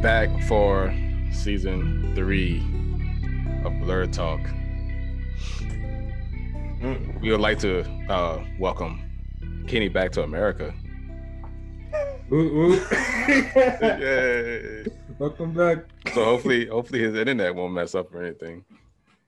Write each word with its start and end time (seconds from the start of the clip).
we 0.00 0.06
made 0.06 0.22
it 0.24 0.30
back 0.30 0.42
for 0.44 0.94
season 1.32 2.12
three 2.14 2.58
of 3.64 3.72
Blerd 3.72 4.12
Talk. 4.12 4.40
Mm. 6.80 7.20
We 7.20 7.30
would 7.30 7.40
like 7.40 7.58
to 7.60 7.84
uh, 8.08 8.44
welcome 8.58 9.02
Kenny 9.66 9.88
back 9.88 10.12
to 10.12 10.22
America. 10.22 10.72
Ooh, 12.32 12.36
ooh. 12.36 12.74
Yay. 13.28 14.86
Welcome 15.18 15.52
back. 15.52 15.78
So 16.14 16.24
hopefully, 16.24 16.66
hopefully 16.66 17.00
his 17.00 17.14
internet 17.14 17.54
won't 17.54 17.74
mess 17.74 17.94
up 17.94 18.14
or 18.14 18.22
anything. 18.22 18.64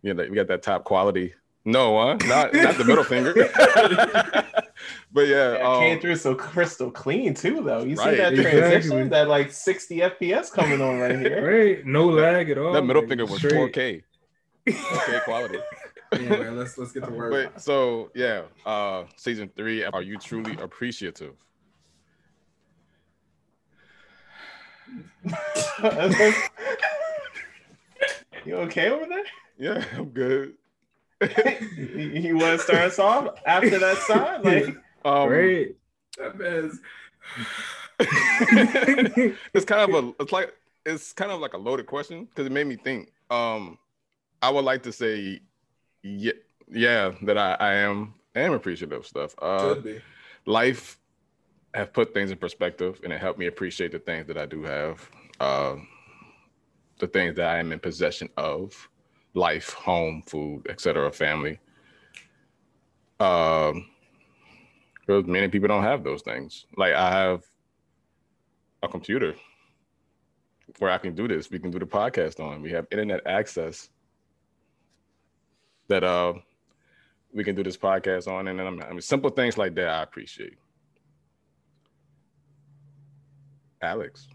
You 0.03 0.15
know, 0.15 0.27
we 0.29 0.35
got 0.35 0.49
that 0.49 0.63
top 0.63 0.85
quality. 0.85 1.35
No, 1.65 1.99
huh? 1.99 2.17
Not 2.27 2.55
not 2.55 2.77
the 2.77 2.85
middle 2.85 3.05
finger. 3.05 3.35
but 5.13 5.27
yeah, 5.27 5.53
Yeah, 5.53 5.77
it 5.77 5.79
came 5.79 5.95
um, 5.97 6.01
through 6.01 6.17
so 6.17 6.35
crystal 6.35 6.91
clean 6.91 7.35
too, 7.35 7.63
though. 7.63 7.83
You 7.83 7.97
Right. 7.97 8.11
see 8.11 8.17
that 8.17 8.33
Exactly. 8.33 8.53
transition, 8.53 9.09
that 9.11 9.29
like 9.29 9.53
60 9.53 9.97
FPS 9.99 10.53
coming 10.53 10.81
on 10.81 10.99
right 10.99 11.19
here. 11.19 11.43
Right, 11.77 11.87
no 11.87 12.07
lag 12.09 12.51
at 12.51 12.59
all. 12.59 12.73
that 12.73 12.83
middle 12.83 13.03
like, 13.03 13.09
finger 13.09 13.27
was 13.27 13.39
straight. 13.39 13.75
4K. 13.75 14.03
4K 14.69 15.21
quality. 15.25 15.59
Anyway, 16.15 16.49
let's 16.51 16.77
let's 16.79 16.93
get 16.93 17.05
to 17.05 17.11
work. 17.11 17.31
But 17.31 17.61
so 17.61 18.11
yeah, 18.15 18.43
uh 18.67 19.05
season 19.17 19.51
three. 19.57 19.85
Are 19.85 20.03
you 20.03 20.19
truly 20.19 20.57
appreciative? 20.59 21.35
you 28.45 28.57
okay 28.57 28.91
over 28.91 29.07
there? 29.07 29.25
Yeah, 29.59 29.85
I'm 29.97 30.11
good. 30.11 30.55
You, 31.77 32.21
you 32.23 32.37
want 32.39 32.59
to 32.59 32.65
start 32.65 32.83
us 32.83 32.99
off 32.99 33.29
after 33.47 33.79
that 33.79 33.99
song? 33.99 34.43
Like, 34.43 34.77
Um, 35.05 35.29
Right. 35.29 35.75
that 36.19 36.39
man's 36.39 36.81
it's 39.55 39.65
kind 39.65 39.95
of 39.95 40.05
a 40.05 40.23
it's 40.23 40.33
like 40.33 40.53
it's 40.85 41.13
kind 41.13 41.31
of 41.31 41.41
like 41.41 41.55
a 41.55 41.59
loaded 41.59 41.87
question 41.87 42.25
because 42.25 42.47
it 42.47 42.53
made 42.53 42.67
me 42.67 42.77
think. 42.77 43.13
Um, 43.31 43.79
I 44.43 44.51
would 44.51 44.65
like 44.65 44.83
to 44.83 44.93
say, 44.93 45.41
yeah, 46.03 46.33
yeah, 46.69 47.13
that 47.23 47.39
I, 47.39 47.55
I 47.55 47.75
am 47.75 48.15
I 48.35 48.41
am 48.41 48.53
appreciative 48.53 48.99
of 48.99 49.07
stuff. 49.07 49.35
Uh, 49.41 49.75
should 49.75 49.85
be. 49.85 50.01
life 50.47 50.99
have 51.75 51.93
put 51.93 52.13
things 52.13 52.31
in 52.31 52.37
perspective 52.39 53.01
and 53.05 53.13
it 53.13 53.21
helped 53.21 53.39
me 53.39 53.47
appreciate 53.47 53.93
the 53.93 53.99
things 53.99 54.27
that 54.27 54.37
I 54.37 54.45
do 54.45 54.63
have, 54.63 55.09
uh, 55.41 55.77
the 56.99 57.07
things 57.07 57.37
that 57.37 57.47
I 57.49 57.59
am 57.59 57.73
in 57.73 57.79
possession 57.79 58.29
of, 58.37 58.89
life, 59.35 59.73
home, 59.73 60.23
food, 60.27 60.67
etc., 60.69 61.11
family. 61.13 61.59
Um, 63.21 63.87
because 65.01 65.27
many 65.27 65.49
people 65.49 65.69
don't 65.69 65.83
have 65.83 66.05
those 66.05 66.23
things. 66.23 66.67
Like 66.77 66.95
I 66.95 67.11
have 67.11 67.43
a 68.83 68.89
computer 68.89 69.35
where 70.79 70.91
I 70.91 70.99
can 70.99 71.15
do 71.15 71.29
this. 71.29 71.51
We 71.51 71.59
can 71.59 71.71
do 71.71 71.79
the 71.79 71.87
podcast 71.87 72.41
on. 72.41 72.63
We 72.63 72.71
have 72.71 72.87
internet 72.91 73.21
access 73.27 73.91
that 75.89 76.05
uh 76.05 76.35
we 77.35 77.45
can 77.45 77.55
do 77.55 77.63
this 77.63 77.77
podcast 77.77 78.29
on, 78.29 78.49
and 78.49 78.59
then 78.59 78.67
I'm, 78.67 78.83
I 78.83 78.91
mean 78.91 79.01
simple 79.01 79.31
things 79.31 79.57
like 79.57 79.75
that 79.77 79.89
I 79.89 80.03
appreciate. 80.03 80.59
Alex, 83.81 84.29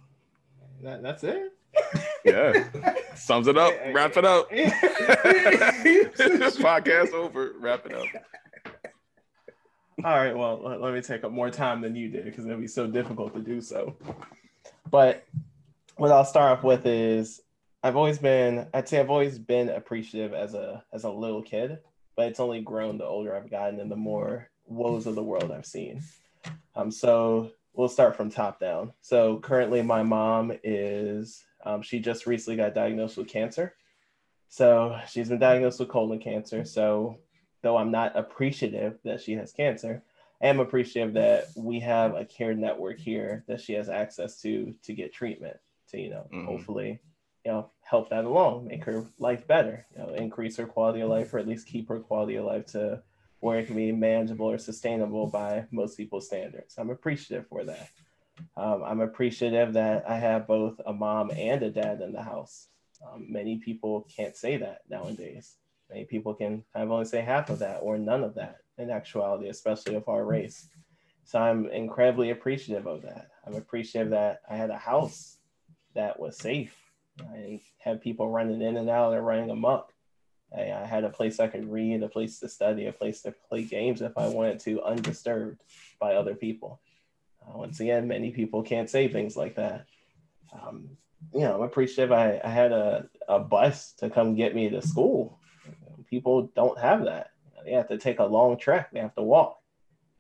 that, 0.81 1.01
that's 1.01 1.23
it? 1.23 1.56
Yeah, 2.25 2.69
sums 3.15 3.47
it 3.47 3.57
up. 3.57 3.73
Wrap 3.93 4.17
it 4.17 4.25
up. 4.25 4.49
this 4.49 4.67
podcast 6.57 7.13
over. 7.13 7.53
Wrap 7.59 7.85
it 7.85 7.93
up. 7.93 8.07
All 10.03 10.15
right, 10.15 10.35
well, 10.37 10.61
let, 10.63 10.79
let 10.79 10.93
me 10.93 11.01
take 11.01 11.23
up 11.23 11.31
more 11.31 11.49
time 11.49 11.81
than 11.81 11.95
you 11.95 12.09
did 12.09 12.25
because 12.25 12.45
it'll 12.45 12.59
be 12.59 12.67
so 12.67 12.85
difficult 12.85 13.33
to 13.33 13.39
do 13.41 13.61
so. 13.61 13.95
But 14.91 15.25
what 15.95 16.11
I'll 16.11 16.23
start 16.23 16.59
off 16.59 16.63
with 16.63 16.85
is 16.85 17.41
I've 17.83 17.95
always 17.95 18.19
been, 18.19 18.67
I'd 18.73 18.87
say 18.87 18.99
I've 18.99 19.09
always 19.09 19.39
been 19.39 19.69
appreciative 19.69 20.33
as 20.33 20.53
a 20.53 20.83
as 20.93 21.03
a 21.03 21.09
little 21.09 21.41
kid, 21.41 21.79
but 22.15 22.27
it's 22.27 22.39
only 22.39 22.61
grown 22.61 22.97
the 22.97 23.05
older 23.05 23.35
I've 23.35 23.49
gotten 23.49 23.79
and 23.79 23.89
the 23.91 23.95
more 23.95 24.49
woes 24.65 25.07
of 25.07 25.15
the 25.15 25.23
world 25.23 25.51
I've 25.51 25.65
seen. 25.65 26.03
Um, 26.75 26.91
so 26.91 27.51
we'll 27.73 27.87
start 27.87 28.15
from 28.15 28.29
top 28.29 28.59
down. 28.59 28.93
So 29.01 29.39
currently, 29.39 29.81
my 29.81 30.03
mom 30.03 30.51
is, 30.63 31.43
um, 31.63 31.81
she 31.81 31.99
just 31.99 32.25
recently 32.25 32.57
got 32.57 32.73
diagnosed 32.73 33.17
with 33.17 33.27
cancer. 33.27 33.75
So 34.49 34.97
she's 35.09 35.29
been 35.29 35.39
diagnosed 35.39 35.79
with 35.79 35.89
colon 35.89 36.19
cancer. 36.19 36.63
So 36.63 37.17
though 37.61 37.77
I'm 37.77 37.91
not 37.91 38.15
appreciative 38.17 38.97
that 39.03 39.21
she 39.21 39.33
has 39.33 39.51
cancer, 39.51 40.03
I 40.41 40.47
am 40.47 40.59
appreciative 40.59 41.13
that 41.15 41.45
we 41.55 41.79
have 41.81 42.15
a 42.15 42.23
care 42.25 42.53
network 42.53 42.99
here 42.99 43.43
that 43.47 43.59
she 43.59 43.73
has 43.73 43.89
access 43.89 44.39
to 44.41 44.73
to 44.83 44.93
get 44.93 45.13
treatment 45.13 45.57
to, 45.89 45.99
you 45.99 46.09
know, 46.11 46.27
Mhm. 46.31 46.45
hopefully, 46.45 46.99
you 47.43 47.51
know, 47.51 47.71
help 47.81 48.09
that 48.09 48.25
along, 48.25 48.67
make 48.67 48.83
her 48.85 49.05
life 49.19 49.47
better, 49.47 49.85
you 49.91 49.99
know, 49.99 50.09
increase 50.13 50.57
her 50.57 50.67
quality 50.67 51.01
of 51.01 51.09
life 51.09 51.33
or 51.33 51.39
at 51.39 51.47
least 51.47 51.67
keep 51.67 51.89
her 51.89 51.99
quality 51.99 52.35
of 52.35 52.45
life 52.45 52.65
to 52.67 53.01
where 53.39 53.59
it 53.59 53.67
can 53.67 53.75
be 53.75 53.91
manageable 53.91 54.49
or 54.49 54.57
sustainable 54.57 55.27
by 55.27 55.65
most 55.71 55.95
people's 55.97 56.25
standards. 56.27 56.75
I'm 56.77 56.89
appreciative 56.89 57.47
for 57.47 57.63
that. 57.65 57.89
Um, 58.55 58.83
I'm 58.83 59.01
appreciative 59.01 59.73
that 59.73 60.09
I 60.09 60.17
have 60.17 60.47
both 60.47 60.79
a 60.85 60.93
mom 60.93 61.31
and 61.31 61.61
a 61.63 61.69
dad 61.69 62.01
in 62.01 62.11
the 62.11 62.21
house. 62.21 62.67
Um, 63.05 63.25
many 63.29 63.57
people 63.57 64.07
can't 64.15 64.35
say 64.35 64.57
that 64.57 64.81
nowadays. 64.89 65.55
Many 65.89 66.05
people 66.05 66.33
can 66.33 66.63
kind 66.73 66.83
of 66.83 66.91
only 66.91 67.05
say 67.05 67.21
half 67.21 67.49
of 67.49 67.59
that 67.59 67.79
or 67.81 67.97
none 67.97 68.23
of 68.23 68.35
that 68.35 68.57
in 68.77 68.89
actuality, 68.89 69.47
especially 69.49 69.95
of 69.95 70.07
our 70.09 70.25
race. 70.25 70.67
So 71.23 71.39
I'm 71.39 71.67
incredibly 71.67 72.29
appreciative 72.29 72.87
of 72.87 73.01
that. 73.03 73.29
I'm 73.45 73.55
appreciative 73.55 74.11
that 74.11 74.41
I 74.49 74.55
had 74.55 74.69
a 74.69 74.77
house 74.77 75.37
that 75.93 76.19
was 76.19 76.37
safe. 76.37 76.75
I 77.21 77.61
have 77.79 78.01
people 78.01 78.29
running 78.29 78.61
in 78.61 78.77
and 78.77 78.89
out 78.89 79.13
or 79.13 79.21
running 79.21 79.49
amok. 79.49 79.91
I, 80.55 80.71
I 80.71 80.85
had 80.85 81.03
a 81.03 81.09
place 81.09 81.39
I 81.39 81.47
could 81.47 81.69
read, 81.69 82.03
a 82.03 82.07
place 82.07 82.39
to 82.39 82.49
study, 82.49 82.85
a 82.85 82.93
place 82.93 83.21
to 83.23 83.33
play 83.49 83.63
games 83.63 84.01
if 84.01 84.17
I 84.17 84.27
wanted 84.27 84.59
to, 84.61 84.81
undisturbed 84.83 85.61
by 85.99 86.15
other 86.15 86.35
people. 86.35 86.79
Once 87.53 87.79
again, 87.79 88.07
many 88.07 88.31
people 88.31 88.61
can't 88.61 88.89
say 88.89 89.07
things 89.07 89.35
like 89.35 89.55
that. 89.55 89.85
Um, 90.53 90.89
you 91.33 91.41
know, 91.41 91.55
I'm 91.55 91.61
appreciative 91.61 92.11
I, 92.11 92.39
I 92.43 92.49
had 92.49 92.71
a, 92.71 93.09
a 93.27 93.39
bus 93.39 93.93
to 93.99 94.09
come 94.09 94.35
get 94.35 94.55
me 94.55 94.69
to 94.69 94.81
school. 94.81 95.39
People 96.09 96.51
don't 96.55 96.79
have 96.79 97.05
that. 97.05 97.31
They 97.65 97.71
have 97.73 97.87
to 97.89 97.97
take 97.97 98.19
a 98.19 98.25
long 98.25 98.57
trek, 98.57 98.91
they 98.91 98.99
have 98.99 99.15
to 99.15 99.23
walk. 99.23 99.59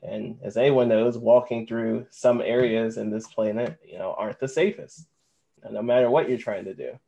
And 0.03 0.37
as 0.43 0.57
anyone 0.57 0.89
knows, 0.89 1.17
walking 1.17 1.65
through 1.65 2.07
some 2.11 2.41
areas 2.41 2.97
in 2.97 3.09
this 3.09 3.27
planet, 3.27 3.79
you 3.85 3.97
know, 3.97 4.13
aren't 4.17 4.39
the 4.39 4.47
safest, 4.47 5.07
no 5.69 5.81
matter 5.81 6.09
what 6.09 6.29
you're 6.29 6.37
trying 6.37 6.65
to 6.65 6.73
do. 6.73 6.99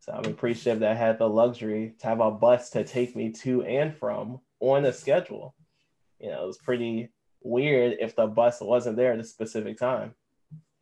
So 0.00 0.12
I'm 0.12 0.24
appreciative 0.24 0.80
that 0.80 0.92
I 0.92 0.94
had 0.94 1.18
the 1.18 1.28
luxury 1.28 1.94
to 1.98 2.06
have 2.06 2.20
a 2.20 2.30
bus 2.30 2.70
to 2.70 2.84
take 2.84 3.16
me 3.16 3.32
to 3.42 3.62
and 3.64 3.94
from 3.94 4.40
on 4.60 4.84
a 4.84 4.92
schedule. 4.92 5.54
You 6.18 6.30
know, 6.30 6.44
it 6.44 6.46
was 6.46 6.58
pretty 6.58 7.10
weird 7.42 7.96
if 8.00 8.16
the 8.16 8.26
bus 8.26 8.60
wasn't 8.60 8.96
there 8.96 9.12
at 9.12 9.18
a 9.20 9.24
specific 9.24 9.78
time. 9.78 10.14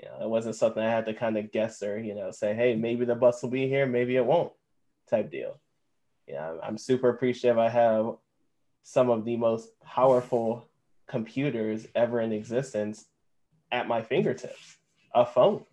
You 0.03 0.09
know, 0.09 0.25
it 0.25 0.29
wasn't 0.29 0.55
something 0.55 0.83
I 0.83 0.91
had 0.91 1.07
to 1.07 1.15
kind 1.15 1.37
of 1.37 1.51
guess 1.51 1.83
or, 1.83 1.99
you 1.99 2.15
know, 2.15 2.31
say, 2.31 2.55
hey, 2.55 2.77
maybe 2.77 3.05
the 3.05 3.15
bus 3.15 3.43
will 3.43 3.51
be 3.51 3.69
here, 3.69 3.87
maybe 3.87 4.17
it 4.17 4.25
won't 4.25 4.53
type 5.09 5.31
deal. 5.31 5.59
Yeah, 6.27 6.47
I'm- 6.47 6.61
I'm 6.63 6.79
super 6.79 7.09
appreciative 7.09 7.59
I 7.59 7.69
have 7.69 8.17
some 8.83 9.11
of 9.11 9.25
the 9.25 9.37
most 9.37 9.79
powerful 9.81 10.69
computers 11.07 11.89
ever 11.95 12.21
in 12.21 12.33
existence 12.33 13.07
at 13.73 13.89
my 13.89 14.03
fingertips. 14.03 14.77
A 15.15 15.25
phone 15.27 15.65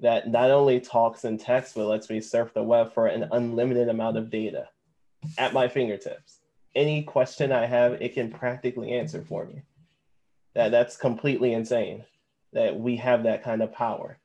that 0.00 0.28
not 0.28 0.50
only 0.50 0.80
talks 0.80 1.24
and 1.24 1.38
texts, 1.38 1.74
but 1.74 1.86
lets 1.86 2.10
me 2.10 2.20
surf 2.20 2.52
the 2.52 2.62
web 2.62 2.92
for 2.92 3.06
an 3.06 3.28
unlimited 3.32 3.88
amount 3.88 4.16
of 4.16 4.30
data 4.30 4.68
at 5.38 5.52
my 5.52 5.68
fingertips. 5.68 6.40
Any 6.74 7.02
question 7.02 7.52
I 7.52 7.66
have, 7.66 8.02
it 8.02 8.14
can 8.14 8.30
practically 8.30 8.92
answer 8.92 9.22
for 9.22 9.44
me. 9.46 9.62
That, 10.54 10.70
that's 10.70 10.96
completely 10.96 11.52
insane 11.52 12.04
that 12.52 12.78
we 12.78 12.96
have 12.96 13.22
that 13.22 13.42
kind 13.42 13.62
of 13.62 13.72
power. 13.72 14.18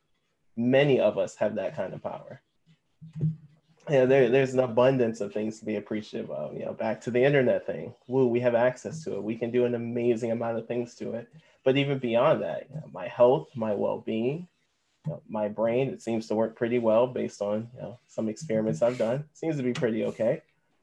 Many 0.55 0.99
of 0.99 1.17
us 1.17 1.35
have 1.35 1.55
that 1.55 1.75
kind 1.75 1.93
of 1.93 2.03
power. 2.03 2.41
Yeah, 3.89 4.05
there, 4.05 4.29
there's 4.29 4.53
an 4.53 4.59
abundance 4.59 5.21
of 5.21 5.31
things 5.31 5.59
to 5.59 5.65
be 5.65 5.77
appreciative 5.77 6.29
of. 6.29 6.53
You 6.55 6.65
know, 6.65 6.73
back 6.73 6.99
to 7.01 7.11
the 7.11 7.23
internet 7.23 7.65
thing. 7.65 7.93
Woo, 8.07 8.27
we 8.27 8.41
have 8.41 8.55
access 8.55 9.03
to 9.05 9.15
it. 9.15 9.23
We 9.23 9.37
can 9.37 9.49
do 9.49 9.63
an 9.65 9.75
amazing 9.75 10.31
amount 10.31 10.57
of 10.57 10.67
things 10.67 10.95
to 10.95 11.13
it. 11.13 11.29
But 11.63 11.77
even 11.77 11.99
beyond 11.99 12.41
that, 12.41 12.67
you 12.69 12.75
know, 12.75 12.89
my 12.91 13.07
health, 13.07 13.49
my 13.55 13.73
well-being, 13.73 14.47
you 15.05 15.11
know, 15.13 15.21
my 15.29 15.47
brain, 15.47 15.89
it 15.89 16.01
seems 16.01 16.27
to 16.27 16.35
work 16.35 16.55
pretty 16.55 16.79
well 16.79 17.07
based 17.07 17.41
on 17.41 17.69
you 17.75 17.81
know 17.81 17.99
some 18.07 18.27
experiments 18.27 18.81
I've 18.81 18.97
done. 18.97 19.23
Seems 19.33 19.57
to 19.57 19.63
be 19.63 19.73
pretty 19.73 20.03
okay. 20.05 20.41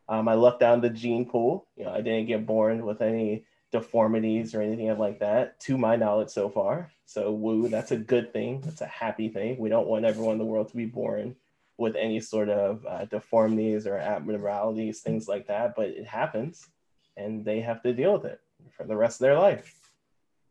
Um, 0.09 0.29
I 0.29 0.35
looked 0.35 0.61
down 0.61 0.81
the 0.81 0.91
gene 0.91 1.27
pool. 1.29 1.67
You 1.77 1.85
know, 1.85 1.93
I 1.93 2.01
didn't 2.01 2.27
get 2.27 2.47
born 2.47 2.87
with 2.87 3.03
any 3.03 3.45
deformities 3.75 4.55
or 4.55 4.63
anything 4.63 4.97
like 4.99 5.19
that, 5.19 5.59
to 5.59 5.77
my 5.77 5.97
knowledge 5.97 6.31
so 6.31 6.49
far. 6.49 6.93
So 7.07 7.33
woo, 7.33 7.69
that's 7.69 7.91
a 7.91 7.97
good 7.97 8.33
thing. 8.33 8.61
That's 8.61 8.83
a 8.83 8.87
happy 8.87 9.29
thing. 9.29 9.59
We 9.59 9.69
don't 9.69 9.89
want 9.89 10.05
everyone 10.05 10.35
in 10.35 10.39
the 10.39 10.45
world 10.45 10.69
to 10.69 10.77
be 10.77 10.87
born 10.87 11.35
with 11.77 11.97
any 11.97 12.21
sort 12.21 12.49
of 12.49 12.87
uh, 12.87 13.07
deformities 13.07 13.85
or 13.89 13.97
abnormalities, 13.97 15.01
things 15.01 15.27
like 15.27 15.49
that. 15.49 15.75
But 15.75 15.89
it 15.89 16.07
happens, 16.07 16.69
and 17.17 17.45
they 17.45 17.61
have 17.63 17.83
to 17.83 17.93
deal 17.93 18.13
with 18.13 18.27
it 18.27 18.41
for 18.77 18.85
the 18.85 18.97
rest 18.97 19.17
of 19.17 19.25
their 19.25 19.41
life. 19.41 19.75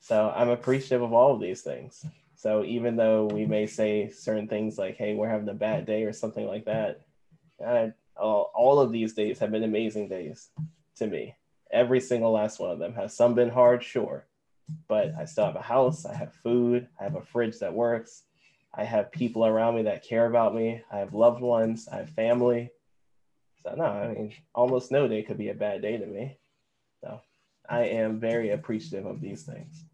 So 0.02 0.34
I'm 0.36 0.50
appreciative 0.50 1.02
of 1.02 1.14
all 1.14 1.34
of 1.34 1.40
these 1.40 1.62
things. 1.62 2.06
So 2.36 2.66
even 2.66 2.98
though 2.98 3.28
we 3.28 3.46
may 3.46 3.68
say 3.68 4.10
certain 4.10 4.50
things 4.50 4.78
like, 4.78 4.98
"Hey, 4.98 5.14
we're 5.14 5.30
having 5.30 5.48
a 5.48 5.54
bad 5.54 5.86
day" 5.86 6.04
or 6.04 6.12
something 6.12 6.46
like 6.46 6.66
that, 6.66 7.00
I, 7.66 7.94
all, 8.18 8.52
all 8.54 8.82
of 8.82 8.92
these 8.92 9.14
days 9.14 9.40
have 9.40 9.52
been 9.52 9.64
amazing 9.64 10.10
days 10.10 10.50
to 10.98 11.08
me. 11.08 11.38
Every 11.74 12.00
single 12.00 12.32
last 12.32 12.60
one 12.60 12.70
of 12.70 12.78
them 12.78 12.94
has 12.94 13.16
some 13.16 13.34
been 13.34 13.50
hard, 13.50 13.84
sure, 13.84 14.28
but 14.88 15.12
I 15.20 15.26
still 15.26 15.46
have 15.46 15.56
a 15.56 15.62
house, 15.62 16.06
I 16.06 16.14
have 16.14 16.32
food, 16.32 16.88
I 17.00 17.04
have 17.04 17.16
a 17.16 17.22
fridge 17.22 17.58
that 17.60 17.74
works, 17.74 18.24
I 18.76 18.84
have 18.84 19.12
people 19.12 19.44
around 19.44 19.76
me 19.76 19.82
that 19.84 20.08
care 20.08 20.28
about 20.28 20.54
me, 20.54 20.84
I 20.92 21.00
have 21.00 21.16
loved 21.16 21.42
ones, 21.42 21.88
I 21.92 21.98
have 21.98 22.12
family. 22.12 22.70
So 23.64 23.74
no, 23.76 23.86
I 23.86 24.08
mean, 24.14 24.34
almost 24.54 24.92
no 24.92 25.08
day 25.08 25.24
could 25.24 25.40
be 25.40 25.50
a 25.50 25.56
bad 25.56 25.82
day 25.82 25.98
to 25.98 26.06
me. 26.06 26.38
So 27.02 27.20
I 27.68 27.86
am 27.86 28.20
very 28.20 28.52
appreciative 28.52 29.08
of 29.08 29.20
these 29.20 29.44
things. 29.44 29.86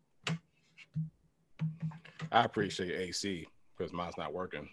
I 2.31 2.44
appreciate 2.44 2.92
AC 2.92 3.48
because 3.78 3.94
mine's 3.94 4.18
not 4.18 4.34
working. 4.34 4.68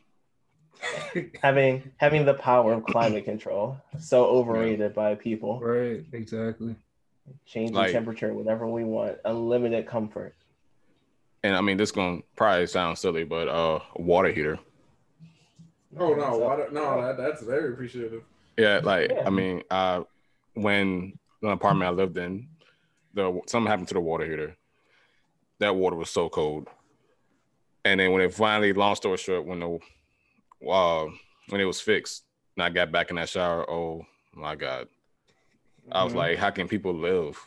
having 1.43 1.91
having 1.97 2.25
the 2.25 2.35
power 2.35 2.75
of 2.75 2.85
climate 2.85 3.25
control 3.25 3.79
so 3.99 4.26
overrated 4.26 4.81
yeah. 4.91 4.94
by 4.94 5.14
people 5.14 5.58
right 5.61 6.05
exactly 6.12 6.76
change 7.44 7.73
like, 7.73 7.88
the 7.88 7.93
temperature 7.93 8.32
whenever 8.32 8.67
we 8.67 8.84
want 8.84 9.19
unlimited 9.25 9.87
comfort. 9.87 10.34
And 11.43 11.55
i 11.55 11.61
mean 11.61 11.76
this 11.76 11.93
gonna 11.93 12.23
probably 12.37 12.67
sound 12.67 12.99
silly 12.99 13.25
but 13.25 13.49
uh 13.49 13.81
water 13.96 14.32
heater. 14.32 14.58
Oh 15.99 16.14
no 16.14 16.38
water 16.38 16.69
no 16.73 17.02
that, 17.02 17.17
that's 17.17 17.43
very 17.43 17.73
appreciative. 17.73 18.23
Yeah 18.56 18.81
like 18.82 19.11
yeah. 19.11 19.25
i 19.26 19.31
mean 19.31 19.62
uh 19.70 20.02
when 20.55 21.19
the 21.43 21.49
apartment 21.49 21.88
i 21.88 21.93
lived 21.93 22.17
in 22.17 22.49
the 23.17 23.40
something 23.46 23.69
happened 23.69 23.88
to 23.88 23.94
the 23.94 24.00
water 24.00 24.25
heater. 24.25 24.56
That 25.58 25.75
water 25.75 25.96
was 25.96 26.11
so 26.11 26.29
cold. 26.29 26.69
And 27.84 27.99
then 27.99 28.12
when 28.12 28.22
it 28.22 28.34
finally 28.34 28.72
long 28.72 28.94
story 28.94 29.17
short 29.17 29.46
when 29.46 29.61
the 29.61 29.79
uh, 30.70 31.06
when 31.49 31.61
it 31.61 31.64
was 31.64 31.81
fixed 31.81 32.25
and 32.56 32.62
I 32.62 32.69
got 32.69 32.93
back 32.93 33.11
in 33.11 33.17
that 33.17 33.29
shower, 33.29 33.69
oh 33.69 34.06
my 34.34 34.55
God. 34.55 34.88
I 35.93 36.05
was 36.05 36.12
mm-hmm. 36.12 36.19
like, 36.19 36.38
how 36.38 36.50
can 36.50 36.69
people 36.69 36.94
live 36.94 37.38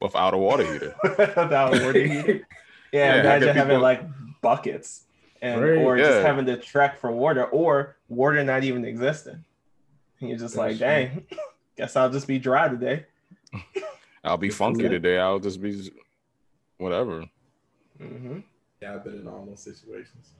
without 0.00 0.34
a 0.34 0.38
water 0.38 0.70
heater? 0.70 0.94
without 1.02 1.74
a 1.74 1.84
water 1.84 2.04
heater? 2.04 2.46
Yeah, 2.92 3.14
yeah 3.14 3.20
imagine 3.20 3.56
having 3.56 3.76
people... 3.76 3.82
like 3.82 4.02
buckets 4.40 5.04
and 5.42 5.60
right. 5.60 5.78
or 5.78 5.96
yeah. 5.96 6.04
just 6.04 6.26
having 6.26 6.46
to 6.46 6.56
trek 6.56 6.98
for 6.98 7.10
water 7.10 7.44
or 7.44 7.96
water 8.08 8.42
not 8.44 8.64
even 8.64 8.84
existing. 8.84 9.44
And 10.20 10.30
you're 10.30 10.38
just 10.38 10.54
That's 10.54 10.68
like, 10.72 10.78
dang, 10.78 11.26
guess 11.76 11.96
I'll 11.96 12.10
just 12.10 12.26
be 12.26 12.38
dry 12.38 12.68
today. 12.68 13.06
I'll 14.24 14.36
be 14.36 14.50
funky 14.50 14.88
today. 14.88 15.18
I'll 15.18 15.38
just 15.38 15.60
be 15.62 15.90
whatever. 16.78 17.24
Mm-hmm. 18.00 18.40
Yeah, 18.82 18.94
I've 18.94 19.04
been 19.04 19.20
in 19.20 19.28
all 19.28 19.46
those 19.46 19.62
situations. 19.62 20.32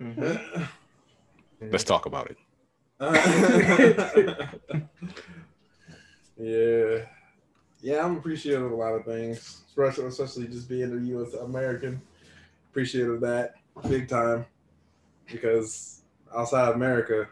Mm-hmm. 0.00 0.64
Let's 1.70 1.84
talk 1.84 2.06
about 2.06 2.30
it. 2.30 2.38
Yeah. 6.40 7.04
Yeah, 7.82 8.04
I'm 8.04 8.18
appreciative 8.18 8.62
of 8.62 8.72
a 8.72 8.74
lot 8.76 8.92
of 8.94 9.04
things, 9.04 9.62
especially, 9.68 10.06
especially 10.06 10.48
just 10.48 10.68
being 10.68 10.92
a 10.92 11.00
U.S. 11.08 11.34
American. 11.34 12.02
Appreciative 12.70 13.14
of 13.14 13.20
that 13.22 13.54
big 13.88 14.08
time 14.08 14.44
because 15.26 16.02
outside 16.34 16.68
of 16.68 16.76
America, 16.76 17.28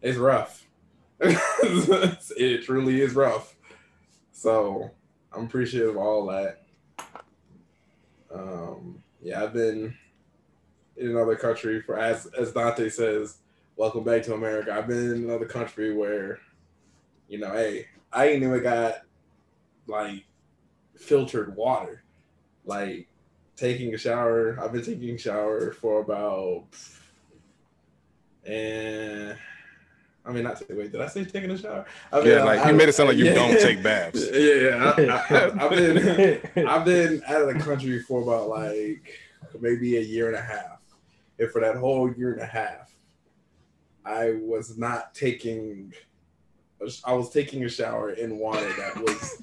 it's 0.00 0.18
rough. 0.18 0.66
it 1.20 2.64
truly 2.64 3.00
is 3.00 3.14
rough. 3.14 3.54
So 4.32 4.90
I'm 5.32 5.44
appreciative 5.44 5.90
of 5.90 5.96
all 5.96 6.26
that. 6.26 6.62
Um, 8.34 9.02
yeah, 9.22 9.42
I've 9.42 9.52
been 9.52 9.94
in 10.96 11.10
another 11.10 11.36
country 11.36 11.80
for 11.80 11.98
as 11.98 12.26
as 12.26 12.52
Dante 12.52 12.88
says, 12.88 13.38
welcome 13.76 14.04
back 14.04 14.22
to 14.24 14.34
America. 14.34 14.72
I've 14.72 14.88
been 14.88 15.12
in 15.12 15.24
another 15.24 15.46
country 15.46 15.94
where, 15.94 16.38
you 17.32 17.38
know, 17.38 17.50
hey, 17.52 17.86
I 18.12 18.28
ain't 18.28 18.42
even 18.42 18.62
got 18.62 18.96
like 19.86 20.24
filtered 20.94 21.56
water. 21.56 22.04
Like 22.66 23.08
taking 23.56 23.94
a 23.94 23.98
shower, 23.98 24.58
I've 24.60 24.72
been 24.72 24.84
taking 24.84 25.14
a 25.14 25.18
shower 25.18 25.72
for 25.72 26.02
about 26.02 26.66
and 28.44 29.34
I 30.26 30.30
mean, 30.30 30.44
not 30.44 30.58
to, 30.58 30.74
wait. 30.74 30.92
Did 30.92 31.00
I 31.00 31.06
say 31.06 31.24
taking 31.24 31.50
a 31.50 31.56
shower? 31.56 31.86
I 32.12 32.18
mean, 32.18 32.28
yeah, 32.28 32.44
like 32.44 32.60
I, 32.60 32.70
you 32.70 32.76
made 32.76 32.90
it 32.90 32.92
sound 32.92 33.08
like 33.08 33.16
you 33.16 33.24
yeah, 33.30 33.34
don't 33.34 33.58
take 33.58 33.82
baths. 33.82 34.28
Yeah, 34.32 34.92
I, 34.94 35.18
have 35.20 35.70
been 35.70 36.48
I've 36.68 36.84
been 36.84 37.22
out 37.26 37.48
of 37.48 37.54
the 37.54 37.60
country 37.60 38.02
for 38.02 38.22
about 38.22 38.50
like 38.50 39.18
maybe 39.58 39.96
a 39.96 40.02
year 40.02 40.26
and 40.26 40.36
a 40.36 40.42
half, 40.42 40.82
and 41.38 41.50
for 41.50 41.62
that 41.62 41.76
whole 41.76 42.12
year 42.12 42.34
and 42.34 42.42
a 42.42 42.46
half, 42.46 42.94
I 44.04 44.34
was 44.42 44.76
not 44.76 45.14
taking. 45.14 45.94
I 47.04 47.12
was 47.12 47.30
taking 47.30 47.64
a 47.64 47.68
shower 47.68 48.10
in 48.10 48.38
water 48.38 48.72
that 48.78 48.96
was 48.96 49.42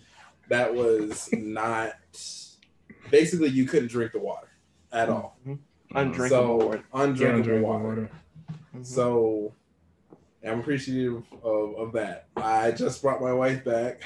that 0.50 0.74
was 0.74 1.30
not. 1.34 1.94
Basically, 3.10 3.50
you 3.50 3.66
couldn't 3.66 3.90
drink 3.90 4.12
the 4.12 4.20
water 4.20 4.50
at 4.92 5.10
all. 5.10 5.38
Mm-hmm. 5.48 5.98
Undrinkable 5.98 6.60
so, 6.60 6.66
water. 6.68 6.84
Undrinkable 6.94 7.56
yeah, 7.56 7.62
water. 7.62 7.84
water. 7.84 8.12
Mm-hmm. 8.76 8.84
So, 8.84 9.54
I'm 10.46 10.60
appreciative 10.60 11.24
of, 11.44 11.76
of 11.76 11.92
that. 11.94 12.28
I 12.38 12.72
just 12.72 13.02
brought 13.02 13.22
my 13.22 13.34
wife 13.34 13.64
back. 13.64 14.02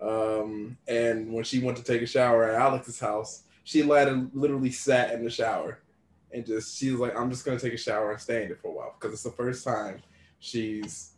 Um, 0.00 0.76
and 0.86 1.32
when 1.32 1.42
she 1.42 1.58
went 1.58 1.76
to 1.78 1.82
take 1.82 2.02
a 2.02 2.06
shower 2.06 2.44
at 2.44 2.60
Alex's 2.60 3.00
house, 3.00 3.42
she 3.64 3.82
literally 3.82 4.70
sat 4.70 5.12
in 5.12 5.24
the 5.24 5.30
shower 5.30 5.80
and 6.32 6.46
just 6.46 6.78
she 6.78 6.90
was 6.90 7.00
like, 7.00 7.18
I'm 7.18 7.30
just 7.30 7.44
gonna 7.44 7.58
take 7.58 7.72
a 7.72 7.78
shower 7.78 8.12
and 8.12 8.20
stay 8.20 8.44
in 8.44 8.50
it 8.50 8.60
for 8.60 8.68
a 8.68 8.72
while 8.72 8.94
because 8.98 9.14
it's 9.14 9.22
the 9.22 9.30
first 9.30 9.64
time 9.64 10.00
she's 10.38 11.12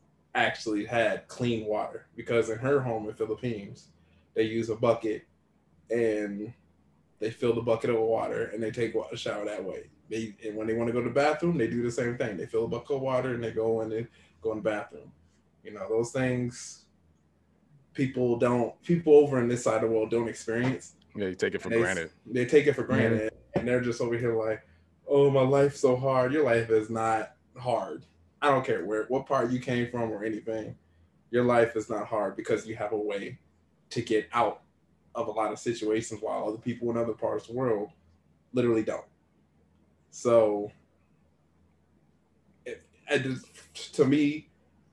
actually 0.44 0.85
had 0.85 1.26
clean 1.28 1.66
water 1.66 2.07
because 2.16 2.50
in 2.50 2.59
her 2.59 2.80
home 2.80 3.09
in 3.09 3.14
Philippines 3.14 3.88
they 4.35 4.42
use 4.42 4.71
a 4.71 4.76
bucket 4.76 5.26
and 5.90 6.52
they 7.18 7.30
fill 7.30 7.54
the 7.54 7.62
bucket 7.62 7.90
of 7.90 7.99
water 7.99 8.50
and 8.52 8.62
they 8.62 8.71
take 8.71 8.95
a 8.95 9.16
shower 9.16 9.45
that 9.45 9.64
way. 9.64 9.90
They 10.09 10.35
and 10.45 10.57
when 10.57 10.66
they 10.66 10.75
want 10.75 10.88
to 10.88 10.92
go 10.92 11.02
to 11.02 11.09
the 11.09 11.14
bathroom, 11.14 11.59
they 11.59 11.66
do 11.66 11.83
the 11.83 11.90
same 11.90 12.16
thing. 12.16 12.37
They 12.37 12.47
fill 12.47 12.64
a 12.64 12.68
bucket 12.68 12.97
of 12.97 13.02
water 13.02 13.35
and 13.35 13.42
they 13.42 13.50
go 13.50 13.80
in 13.83 13.92
and 13.92 14.09
go 14.40 14.52
in 14.52 14.59
the 14.59 14.62
bathroom. 14.62 15.12
You 15.64 15.73
know, 15.75 15.87
those 15.88 16.12
things 16.12 16.85
people 17.99 18.38
don't 18.38 18.80
people 18.83 19.14
over 19.14 19.40
in 19.40 19.49
this 19.49 19.64
side 19.64 19.83
of 19.83 19.90
the 19.90 19.95
world 19.97 20.11
don't 20.11 20.28
experience. 20.28 20.95
Yeah, 21.16 21.26
you 21.26 21.35
take 21.35 21.54
it 21.54 21.62
for 21.62 21.68
they, 21.68 21.80
granted. 21.80 22.11
They 22.26 22.47
take 22.47 22.66
it 22.66 22.75
for 22.75 22.85
mm-hmm. 22.85 22.92
granted 22.92 23.33
yeah. 23.33 23.61
and 23.61 23.68
they're 23.68 23.80
just 23.80 24.00
over 24.00 24.16
here 24.16 24.37
like, 24.37 24.62
oh, 25.09 25.30
my 25.30 25.42
life's 25.42 25.80
so 25.80 25.97
hard. 25.97 26.33
Your 26.33 26.45
life 26.45 26.71
is 26.71 26.90
not 26.90 27.33
hard. 27.57 28.04
I 28.40 28.49
don't 28.49 28.64
care 28.64 28.85
where 28.85 29.04
what 29.04 29.26
part 29.26 29.50
you 29.50 29.61
came 29.61 29.90
from 29.90 30.11
or 30.11 30.25
anything. 30.25 30.76
Your 31.30 31.45
life 31.45 31.76
is 31.76 31.90
not 31.90 32.07
hard 32.07 32.37
because 32.37 32.66
you 32.66 32.76
have 32.76 32.92
a 32.92 32.97
way 32.97 33.38
to 33.90 34.02
get 34.02 34.28
out 34.33 34.62
of 35.14 35.28
a 35.28 35.30
lot 35.30 35.52
of 35.52 35.59
situations 35.59 36.21
while 36.23 36.49
other 36.49 36.59
people 36.59 36.90
in 36.90 36.97
other 36.97 37.12
parts 37.12 37.45
of 37.45 37.54
the 37.54 37.59
world 37.59 37.90
literally 38.52 38.83
don't. 38.83 39.04
So, 40.11 40.71
it, 42.64 42.83
it 43.09 43.38
to 43.92 44.04
me, 44.04 44.49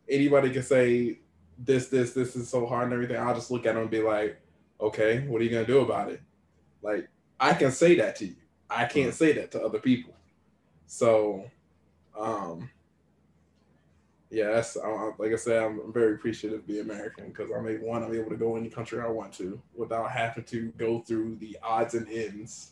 anybody 0.09 0.49
can 0.49 0.63
say 0.63 1.19
this, 1.57 1.87
this, 1.87 2.13
this 2.13 2.35
is 2.35 2.49
so 2.49 2.65
hard 2.65 2.85
and 2.85 2.93
everything. 2.93 3.17
I'll 3.17 3.35
just 3.35 3.51
look 3.51 3.65
at 3.65 3.75
them 3.75 3.83
and 3.83 3.91
be 3.91 4.01
like, 4.01 4.39
okay, 4.81 5.25
what 5.27 5.41
are 5.41 5.43
you 5.43 5.51
gonna 5.51 5.65
do 5.65 5.81
about 5.81 6.11
it? 6.11 6.21
Like, 6.81 7.07
I 7.39 7.53
can 7.53 7.71
say 7.71 7.95
that 7.95 8.15
to 8.17 8.25
you. 8.25 8.35
I 8.69 8.85
can't 8.85 9.13
say 9.13 9.33
that 9.33 9.51
to 9.51 9.63
other 9.63 9.79
people. 9.79 10.13
So, 10.87 11.45
um, 12.19 12.69
yeah, 14.35 14.51
that's 14.51 14.75
like 15.17 15.31
I 15.31 15.37
said, 15.37 15.63
I'm 15.63 15.93
very 15.93 16.15
appreciative 16.15 16.59
of 16.59 16.67
being 16.67 16.81
American 16.81 17.29
because 17.29 17.49
I'm 17.51 17.65
able, 17.69 17.87
one, 17.87 18.03
I'm 18.03 18.13
able 18.13 18.29
to 18.31 18.35
go 18.35 18.57
any 18.57 18.69
country 18.69 18.99
I 18.99 19.07
want 19.07 19.31
to 19.35 19.61
without 19.73 20.11
having 20.11 20.43
to 20.43 20.73
go 20.77 20.99
through 20.99 21.37
the 21.37 21.57
odds 21.63 21.93
and 21.93 22.05
ends 22.09 22.71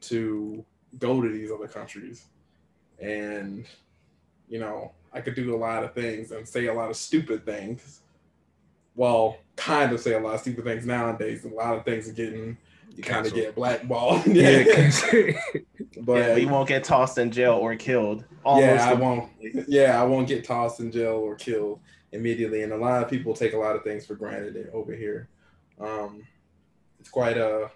to 0.00 0.64
go 0.98 1.22
to 1.22 1.28
these 1.28 1.52
other 1.52 1.68
countries, 1.68 2.24
and 2.98 3.64
you 4.48 4.58
know, 4.58 4.90
I 5.12 5.20
could 5.20 5.36
do 5.36 5.54
a 5.54 5.56
lot 5.56 5.84
of 5.84 5.94
things 5.94 6.32
and 6.32 6.48
say 6.48 6.66
a 6.66 6.74
lot 6.74 6.90
of 6.90 6.96
stupid 6.96 7.46
things. 7.46 8.00
Well, 8.96 9.38
kind 9.54 9.92
of 9.92 10.00
say 10.00 10.14
a 10.14 10.20
lot 10.20 10.34
of 10.34 10.40
stupid 10.40 10.64
things 10.64 10.84
nowadays. 10.84 11.44
A 11.44 11.48
lot 11.48 11.76
of 11.76 11.84
things 11.84 12.08
are 12.08 12.12
getting 12.12 12.56
you 12.96 13.04
kind 13.04 13.24
of 13.24 13.32
get 13.32 13.54
blackballed. 13.54 14.26
yeah, 14.26 14.64
but 16.02 16.18
yeah, 16.18 16.36
you 16.36 16.48
won't 16.48 16.68
get 16.68 16.84
tossed 16.84 17.18
in 17.18 17.30
jail 17.30 17.54
or 17.54 17.74
killed. 17.76 18.24
yeah, 18.44 18.88
I 18.88 18.94
won't. 18.94 19.30
Yeah, 19.68 20.00
I 20.00 20.04
won't 20.04 20.28
get 20.28 20.44
tossed 20.44 20.80
in 20.80 20.92
jail 20.92 21.14
or 21.14 21.34
killed 21.34 21.80
immediately. 22.12 22.62
And 22.62 22.72
a 22.72 22.76
lot 22.76 23.02
of 23.02 23.10
people 23.10 23.34
take 23.34 23.52
a 23.52 23.58
lot 23.58 23.76
of 23.76 23.82
things 23.82 24.06
for 24.06 24.14
granted 24.14 24.70
over 24.72 24.94
here. 24.94 25.28
Um, 25.80 26.22
it's 26.98 27.08
quite 27.08 27.38
uh 27.38 27.68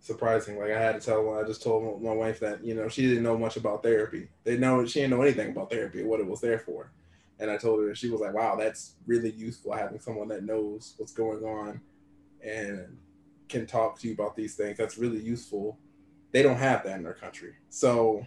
surprising. 0.00 0.58
Like 0.58 0.70
I 0.70 0.80
had 0.80 1.00
to 1.00 1.04
tell, 1.04 1.38
I 1.38 1.42
just 1.42 1.62
told 1.62 2.02
my 2.02 2.12
wife 2.12 2.40
that 2.40 2.64
you 2.64 2.74
know 2.74 2.88
she 2.88 3.02
didn't 3.06 3.24
know 3.24 3.36
much 3.36 3.56
about 3.56 3.82
therapy. 3.82 4.28
They 4.44 4.56
know 4.56 4.84
she 4.86 5.00
didn't 5.00 5.16
know 5.16 5.22
anything 5.22 5.50
about 5.50 5.70
therapy, 5.70 6.02
what 6.04 6.20
it 6.20 6.26
was 6.26 6.40
there 6.40 6.58
for. 6.58 6.92
And 7.38 7.50
I 7.50 7.58
told 7.58 7.80
her, 7.80 7.94
she 7.94 8.08
was 8.08 8.20
like, 8.20 8.32
"Wow, 8.32 8.56
that's 8.56 8.94
really 9.06 9.30
useful 9.30 9.72
having 9.72 10.00
someone 10.00 10.28
that 10.28 10.44
knows 10.44 10.94
what's 10.96 11.12
going 11.12 11.44
on 11.44 11.80
and 12.42 12.96
can 13.48 13.66
talk 13.66 13.98
to 14.00 14.08
you 14.08 14.14
about 14.14 14.36
these 14.36 14.54
things. 14.54 14.78
That's 14.78 14.98
really 14.98 15.20
useful 15.20 15.78
They 16.32 16.42
don't 16.42 16.56
have 16.56 16.84
that 16.84 16.96
in 16.96 17.02
their 17.02 17.14
country. 17.14 17.54
So 17.70 18.26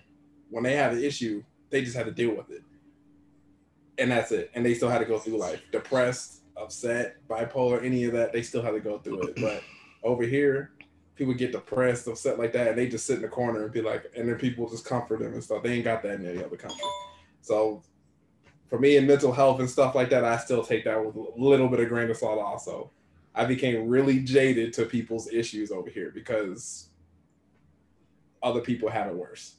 when 0.50 0.64
they 0.64 0.76
have 0.76 0.94
an 0.94 1.04
issue, 1.04 1.44
they 1.70 1.84
just 1.84 1.96
had 1.96 2.06
to 2.06 2.12
deal 2.12 2.36
with 2.36 2.50
it. 2.50 2.64
And 3.98 4.12
that's 4.12 4.32
it. 4.32 4.52
And 4.56 4.66
they 4.66 4.74
still 4.74 4.90
had 4.90 5.00
to 5.00 5.06
go 5.06 5.20
through 5.20 5.38
life. 5.38 5.62
Depressed, 5.72 6.44
upset, 6.58 7.18
bipolar, 7.28 7.84
any 7.84 8.06
of 8.06 8.14
that, 8.14 8.34
they 8.34 8.42
still 8.42 8.62
had 8.62 8.72
to 8.72 8.80
go 8.80 9.00
through 9.00 9.22
it. 9.24 9.36
But 9.42 9.62
over 10.04 10.24
here, 10.24 10.72
people 11.16 11.34
get 11.34 11.52
depressed, 11.52 12.08
upset 12.08 12.40
like 12.40 12.54
that, 12.54 12.70
and 12.70 12.78
they 12.78 12.88
just 12.88 13.06
sit 13.06 13.18
in 13.18 13.22
the 13.22 13.28
corner 13.28 13.64
and 13.64 13.74
be 13.74 13.82
like, 13.82 14.06
and 14.16 14.28
then 14.28 14.38
people 14.38 14.70
just 14.70 14.86
comfort 14.86 15.20
them 15.20 15.34
and 15.34 15.44
stuff. 15.44 15.62
They 15.62 15.74
ain't 15.74 15.84
got 15.84 16.02
that 16.04 16.16
in 16.16 16.26
any 16.26 16.44
other 16.44 16.56
country. 16.56 16.80
So 17.42 17.84
for 18.70 18.80
me 18.80 18.98
in 18.98 19.06
mental 19.06 19.34
health 19.34 19.60
and 19.60 19.70
stuff 19.70 19.96
like 19.96 20.10
that, 20.12 20.24
I 20.24 20.38
still 20.38 20.64
take 20.64 20.86
that 20.86 21.04
with 21.04 21.16
a 21.16 21.26
little 21.36 21.68
bit 21.68 21.82
of 21.82 21.90
grain 21.90 22.10
of 22.10 22.18
salt 22.18 22.40
also. 22.40 22.92
I 23.36 23.46
became 23.46 23.88
really 23.88 24.20
jaded 24.20 24.74
to 24.74 24.86
people's 24.86 25.32
issues 25.32 25.72
over 25.72 25.90
here 25.90 26.12
because 26.14 26.89
other 28.42 28.62
people 28.62 28.90
have 28.90 29.08
it 29.08 29.16
worse. 29.16 29.56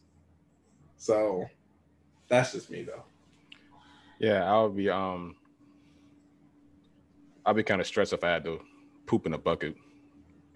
So 0.97 1.47
that's 2.29 2.53
just 2.53 2.71
me 2.71 2.83
though. 2.83 3.05
Yeah, 4.19 4.51
I 4.51 4.63
would 4.63 4.77
be 4.77 4.89
um 4.91 5.37
I'd 7.45 7.57
be 7.57 7.63
kind 7.63 7.81
of 7.81 7.87
stressed 7.87 8.13
if 8.13 8.23
I 8.23 8.29
had 8.31 8.45
to 8.45 8.61
poop 9.07 9.27
in 9.27 9.35
a 9.35 9.39
bucket 9.39 9.77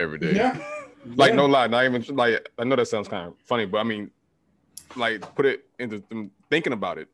every 0.00 0.18
day. 0.18 0.34
Yeah. 0.34 0.58
Like 1.16 1.32
Yeah. 1.32 1.36
no 1.36 1.44
lie, 1.44 1.66
not 1.66 1.84
even 1.84 2.02
like 2.16 2.48
I 2.58 2.64
know 2.64 2.76
that 2.76 2.86
sounds 2.88 3.08
kind 3.08 3.26
of 3.28 3.34
funny, 3.44 3.66
but 3.66 3.76
I 3.76 3.82
mean, 3.82 4.10
like 4.96 5.34
put 5.34 5.44
it 5.44 5.66
into 5.78 6.02
them 6.08 6.30
thinking 6.48 6.72
about 6.72 6.96
it. 6.96 7.08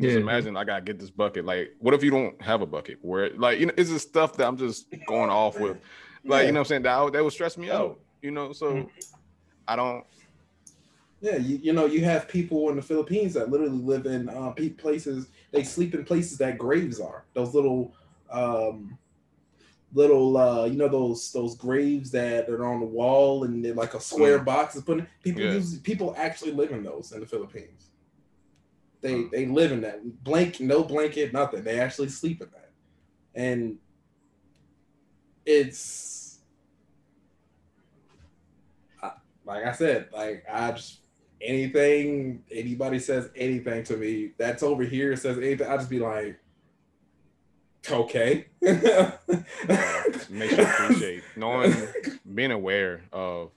Just 0.00 0.14
Yeah. 0.14 0.20
imagine 0.20 0.56
I 0.56 0.62
gotta 0.62 0.82
get 0.82 1.00
this 1.00 1.10
bucket. 1.10 1.44
Like, 1.44 1.74
what 1.80 1.92
if 1.92 2.04
you 2.04 2.12
don't 2.12 2.40
have 2.40 2.62
a 2.62 2.66
bucket? 2.66 2.98
Where 3.02 3.30
like 3.30 3.58
you 3.58 3.66
know, 3.66 3.72
it's 3.76 3.90
just 3.90 4.06
stuff 4.10 4.34
that 4.36 4.46
I'm 4.46 4.56
just 4.56 4.86
going 5.08 5.28
off 5.28 5.58
with. 5.58 5.76
Like, 6.24 6.42
Yeah. 6.42 6.46
you 6.46 6.52
know 6.52 6.60
what 6.60 6.66
I'm 6.66 6.68
saying? 6.68 6.82
That 6.82 7.00
would- 7.02 7.14
that 7.14 7.24
would 7.24 7.32
stress 7.32 7.58
me 7.58 7.68
out. 7.68 7.98
You 8.22 8.30
know, 8.30 8.52
so 8.52 8.72
Mhm. 8.74 8.90
I 9.66 9.74
don't 9.74 10.06
Yeah, 11.20 11.36
you, 11.36 11.56
you 11.62 11.72
know, 11.72 11.86
you 11.86 12.04
have 12.04 12.28
people 12.28 12.68
in 12.68 12.76
the 12.76 12.82
Philippines 12.82 13.34
that 13.34 13.50
literally 13.50 13.78
live 13.78 14.06
in 14.06 14.28
uh, 14.28 14.52
places. 14.76 15.28
They 15.50 15.64
sleep 15.64 15.94
in 15.94 16.04
places 16.04 16.38
that 16.38 16.58
graves 16.58 17.00
are. 17.00 17.24
Those 17.32 17.54
little, 17.54 17.94
um, 18.30 18.98
little, 19.94 20.36
uh, 20.36 20.66
you 20.66 20.76
know, 20.76 20.88
those 20.88 21.32
those 21.32 21.56
graves 21.56 22.10
that 22.10 22.48
are 22.50 22.66
on 22.66 22.80
the 22.80 22.86
wall 22.86 23.44
and 23.44 23.64
they're 23.64 23.74
like 23.74 23.94
a 23.94 24.00
square 24.00 24.40
Mm. 24.40 24.44
box. 24.44 24.76
Is 24.76 24.82
put 24.82 24.98
in, 24.98 25.06
people 25.22 25.42
Yeah. 25.42 25.52
use 25.52 25.78
people 25.78 26.14
actually 26.18 26.52
live 26.52 26.70
in 26.72 26.82
those 26.82 27.12
in 27.12 27.20
the 27.20 27.26
Philippines. 27.26 27.88
They 29.00 29.14
Mm. 29.14 29.30
they 29.30 29.46
live 29.46 29.72
in 29.72 29.80
that 29.82 30.22
blank, 30.22 30.60
no 30.60 30.84
blanket, 30.84 31.32
nothing. 31.32 31.64
They 31.64 31.80
actually 31.80 32.08
sleep 32.10 32.42
in 32.42 32.50
that, 32.50 32.72
and 33.34 33.78
it's 35.46 36.40
like 39.46 39.64
I 39.64 39.72
said, 39.72 40.08
like 40.12 40.44
I 40.50 40.72
just 40.72 41.05
anything 41.40 42.42
anybody 42.50 42.98
says 42.98 43.28
anything 43.36 43.84
to 43.84 43.96
me 43.96 44.30
that's 44.38 44.62
over 44.62 44.82
here 44.84 45.14
says 45.16 45.36
anything, 45.38 45.66
I 45.68 45.76
just 45.76 45.90
be 45.90 45.98
like, 45.98 46.38
okay. 47.90 48.46
makes 48.60 50.56
you 50.56 50.62
appreciate 50.64 51.22
knowing 51.36 51.72
being 52.34 52.50
aware 52.52 53.02
of 53.12 53.50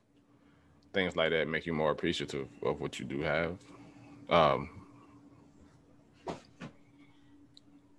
things 0.93 1.15
like 1.15 1.31
that 1.31 1.47
make 1.47 1.65
you 1.65 1.73
more 1.73 1.91
appreciative 1.91 2.47
of 2.63 2.79
what 2.81 2.99
you 2.99 3.05
do 3.05 3.21
have. 3.21 3.57
Um 4.29 4.69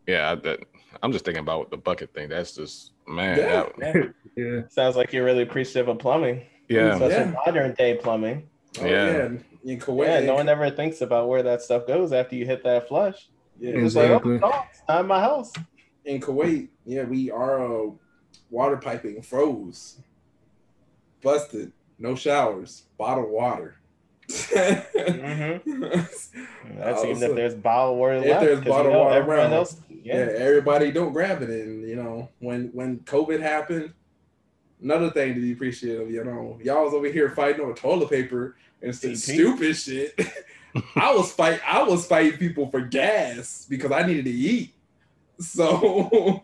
yeah, 0.07 0.33
I, 0.33 0.35
that 0.37 0.61
I'm 1.03 1.13
just 1.13 1.25
thinking 1.25 1.43
about 1.43 1.71
the 1.71 1.77
bucket 1.77 2.13
thing. 2.15 2.29
That's 2.29 2.55
just 2.55 2.93
man. 3.07 3.39
Yeah. 3.39 3.65
that- 3.79 4.15
Yeah. 4.37 4.61
Sounds 4.69 4.95
like 4.97 5.13
you're 5.13 5.25
really 5.25 5.43
appreciative 5.43 5.89
of 5.89 5.99
plumbing. 5.99 6.47
yeah. 6.69 6.97
Such 6.99 7.11
Yeah. 7.11 7.35
modern 7.47 7.75
day 7.75 7.97
plumbing. 7.97 8.49
Oh, 8.81 8.87
Yeah. 8.87 9.07
yeah. 9.07 9.29
In 9.65 9.79
Kuwait, 9.79 10.07
Yeah, 10.07 10.27
no 10.27 10.35
one 10.35 10.49
ever 10.49 10.71
thinks 10.71 11.01
about 11.03 11.29
where 11.29 11.43
that 11.43 11.61
stuff 11.63 11.87
goes 11.87 12.13
after 12.13 12.35
you 12.35 12.47
hit 12.47 12.63
that 12.65 12.89
flush. 12.89 13.29
yeah, 13.59 13.73
It's 13.75 13.95
like, 13.95 14.07
Exactly. 14.11 14.35
oh, 14.43 14.49
no, 14.49 14.65
it's 14.71 14.83
not 14.89 15.01
in 15.03 15.07
my 15.07 15.21
house. 15.21 15.53
in 16.05 16.21
Kuwait, 16.21 16.69
yeah, 16.87 17.05
we 17.05 17.31
are 17.31 17.61
uh, 17.87 17.91
water 18.51 18.77
piping 18.79 19.21
froze, 19.23 20.01
busted, 21.23 21.73
no 21.99 22.15
showers, 22.15 22.85
bottled 22.97 23.31
water. 23.31 23.77
Mm-hmm. 24.29 25.91
That's 26.79 27.05
even 27.05 27.17
so- 27.17 27.31
if 27.31 27.35
there's 27.37 27.55
bottled 27.55 27.99
water 27.99 28.15
If 28.15 28.27
left. 28.27 28.41
there's 28.41 28.59
'cause 28.59 28.65
you 28.67 28.71
bottled 28.73 28.93
know 28.95 28.99
water 29.01 29.15
everyone 29.17 29.39
around. 29.41 29.53
else. 29.53 29.77
yeah. 29.91 30.15
Yeah. 30.17 30.21
everybody 30.39 30.91
don't 30.93 31.13
grab 31.13 31.43
it. 31.43 31.51
And 31.51 31.87
you 31.89 31.97
know, 31.97 32.29
when 32.39 32.71
when 32.73 33.01
COVID 33.01 33.41
happened, 33.41 33.93
another 34.83 35.11
thing 35.11 35.35
to 35.35 35.41
be 35.41 35.53
appreciative, 35.53 36.11
you 36.11 36.25
know, 36.25 36.59
y'all 36.63 36.85
was 36.85 36.95
over 36.95 37.09
here 37.09 37.31
fighting 37.31 37.61
over 37.61 37.75
toilet 37.75 38.11
paper 38.11 38.57
and 38.83 38.95
some 38.95 39.17
stupid 39.17 39.77
shit. 39.77 40.19
I 40.97 41.15
was 41.15 41.33
fight 41.33 41.61
I 41.67 41.83
was 41.83 42.07
fighting 42.07 42.39
people 42.39 42.71
for 42.71 42.81
gas 42.81 43.67
because 43.69 43.91
I 43.91 44.07
needed 44.07 44.27
to 44.27 44.31
eat. 44.31 44.73
So 45.39 46.43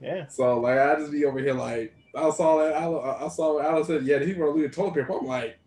yeah. 0.00 0.26
so 0.28 0.60
like 0.60 0.78
I 0.78 0.96
just 0.96 1.12
be 1.12 1.24
over 1.24 1.38
here 1.38 1.54
like 1.54 1.94
I 2.14 2.30
saw 2.30 2.58
that 2.58 2.74
I, 2.74 3.24
I 3.24 3.28
saw 3.28 3.54
what 3.54 3.64
Alice 3.64 3.86
said, 3.86 4.04
yeah, 4.04 4.18
the 4.18 4.26
people 4.26 4.44
are 4.44 4.50
losing 4.50 4.70
toilet 4.70 4.94
paper. 4.94 5.18
I'm 5.18 5.26
like 5.26 5.58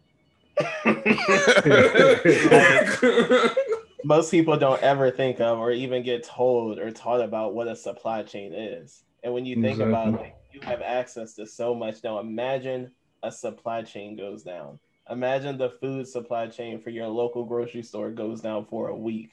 Most 4.04 4.32
people 4.32 4.58
don't 4.58 4.82
ever 4.82 5.12
think 5.12 5.40
of 5.40 5.60
or 5.60 5.72
even 5.72 6.04
get 6.04 6.24
told 6.24 6.80
or 6.80 6.92
taught 6.92 7.22
about 7.22 7.54
what 7.54 7.68
a 7.68 7.76
supply 7.76 8.24
chain 8.24 8.54
is. 8.54 9.04
And 9.24 9.34
when 9.34 9.46
you 9.46 9.62
think 9.62 9.80
about 9.80 10.10
it, 10.10 10.12
like, 10.12 10.36
you 10.62 10.68
have 10.68 10.82
access 10.82 11.34
to 11.36 11.46
so 11.46 11.74
much 11.74 12.04
now. 12.04 12.20
Imagine 12.20 12.92
a 13.24 13.32
supply 13.32 13.82
chain 13.82 14.16
goes 14.16 14.44
down. 14.44 14.80
Imagine 15.10 15.58
the 15.58 15.70
food 15.82 16.08
supply 16.08 16.48
chain 16.48 16.82
for 16.82 16.90
your 16.90 17.08
local 17.08 17.46
grocery 17.46 17.84
store 17.84 18.12
goes 18.12 18.42
down 18.42 18.66
for 18.66 18.90
a 18.90 18.96
week. 18.96 19.32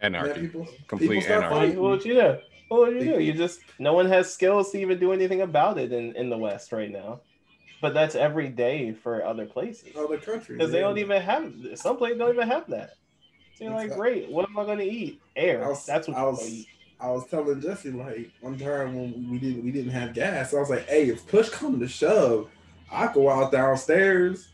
yeah, 0.00 0.06
Anarchy. 0.06 0.40
people, 0.42 0.66
Complete 0.86 1.08
people 1.08 1.22
start 1.22 1.44
anarchy. 1.44 1.54
What, 1.54 1.60
fighting. 1.60 1.80
what 1.80 1.90
would 1.90 2.04
you 2.04 2.14
do? 2.14 2.36
What 2.68 2.80
would 2.80 2.94
you 3.02 3.14
do? 3.14 3.20
You 3.22 3.32
just 3.32 3.60
no 3.78 3.92
one 3.94 4.06
has 4.06 4.32
skills 4.32 4.70
to 4.72 4.78
even 4.80 4.98
do 4.98 5.12
anything 5.12 5.40
about 5.42 5.78
it 5.78 5.92
in, 5.92 6.14
in 6.16 6.30
the 6.30 6.38
West 6.38 6.72
right 6.72 6.90
now. 6.90 7.20
But 7.82 7.94
that's 7.94 8.14
every 8.14 8.48
day 8.48 8.92
for 8.92 9.24
other 9.24 9.44
places. 9.46 9.94
other 9.96 10.16
countries 10.18 10.58
Because 10.58 10.72
they 10.72 10.80
don't 10.80 10.98
even 10.98 11.20
have 11.20 11.52
some 11.74 11.96
places 11.98 12.18
don't 12.18 12.34
even 12.34 12.48
have 12.48 12.68
that. 12.70 12.90
So 13.54 13.64
you're 13.64 13.72
like, 13.72 13.84
Exactly. 13.86 14.10
great, 14.10 14.30
what 14.30 14.48
am 14.48 14.58
I 14.58 14.64
gonna 14.64 14.82
eat? 14.82 15.20
Air. 15.34 15.68
Was- 15.68 15.84
That's 15.86 16.08
what 16.08 16.16
I 16.16 16.20
you're 16.20 16.30
was- 16.30 16.38
gonna 16.40 16.50
eat. 16.50 16.68
I 17.00 17.10
was 17.10 17.26
telling 17.28 17.60
Jesse 17.60 17.90
like 17.90 18.30
one 18.40 18.58
time 18.58 18.94
when 18.94 19.30
we 19.30 19.38
didn't 19.38 19.64
we 19.64 19.70
didn't 19.70 19.92
have 19.92 20.14
gas. 20.14 20.54
I 20.54 20.58
was 20.60 20.70
like, 20.70 20.86
hey, 20.88 21.08
if 21.10 21.26
push 21.26 21.48
come 21.50 21.78
to 21.80 21.88
shove, 21.88 22.48
I 22.90 23.12
go 23.12 23.28
out 23.30 23.52
downstairs, 23.52 24.48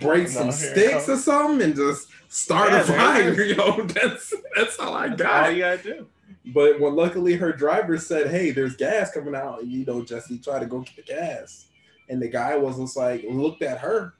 break 0.00 0.28
some 0.28 0.50
sticks 0.52 1.08
or 1.08 1.16
something, 1.16 1.62
and 1.62 1.76
just 1.76 2.08
start 2.28 2.72
Yeah, 2.72 2.80
a 2.80 2.84
fire. 2.84 3.42
Yo, 3.42 3.82
that's 3.86 4.32
that's 4.56 4.78
all 4.78 4.94
I 4.94 5.08
That's 5.08 5.22
got. 5.22 5.44
all 5.44 5.50
you 5.50 5.58
gotta 5.60 5.82
do. 5.82 6.06
But 6.54 6.80
when 6.80 6.94
luckily 6.94 7.34
her 7.36 7.52
driver 7.52 7.98
said, 7.98 8.28
"Hey, 8.30 8.52
there's 8.52 8.76
gas 8.76 9.10
coming 9.12 9.34
out," 9.34 9.62
and 9.62 9.70
you 9.70 9.84
know, 9.84 10.02
Jesse 10.02 10.38
tried 10.38 10.60
to 10.60 10.66
go 10.66 10.80
get 10.80 10.96
the 10.96 11.02
gas, 11.02 11.66
and 12.08 12.22
the 12.22 12.28
guy 12.28 12.56
was 12.56 12.78
just 12.78 12.96
like 12.96 13.24
looked 13.28 13.62
at 13.62 13.78
her, 13.78 14.14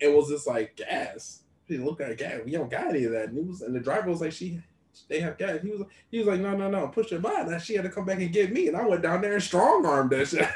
and 0.00 0.14
was 0.14 0.28
just 0.28 0.46
like 0.46 0.76
gas. 0.76 1.42
He 1.66 1.78
looked 1.78 2.00
at 2.00 2.16
gas. 2.18 2.40
We 2.44 2.52
don't 2.52 2.70
got 2.70 2.88
any 2.88 3.04
of 3.04 3.12
that. 3.12 3.32
news. 3.32 3.62
and 3.62 3.74
the 3.74 3.80
driver 3.80 4.10
was 4.10 4.20
like, 4.20 4.32
"She, 4.32 4.60
they 5.08 5.20
have 5.20 5.38
gas." 5.38 5.60
He 5.62 5.70
was, 5.70 5.82
he 6.10 6.18
was 6.18 6.26
like, 6.26 6.40
"No, 6.40 6.56
no, 6.56 6.70
no, 6.70 6.88
push 6.88 7.10
her 7.10 7.18
by." 7.18 7.42
Now 7.42 7.58
she 7.58 7.74
had 7.74 7.84
to 7.84 7.90
come 7.90 8.04
back 8.04 8.20
and 8.20 8.32
get 8.32 8.52
me, 8.52 8.68
and 8.68 8.76
I 8.76 8.86
went 8.86 9.02
down 9.02 9.20
there 9.20 9.34
and 9.34 9.42
strong 9.42 9.84
armed 9.86 10.10
that 10.10 10.28
shit. 10.28 10.46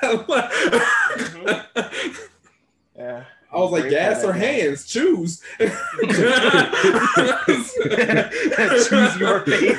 Yeah. 2.96 3.24
I 3.52 3.58
was 3.58 3.70
like, 3.70 3.90
"Gas 3.90 4.24
or 4.24 4.32
hands? 4.32 4.86
Choose." 4.86 5.42
Choose 5.58 5.70
your 9.18 9.40
fate. 9.46 9.76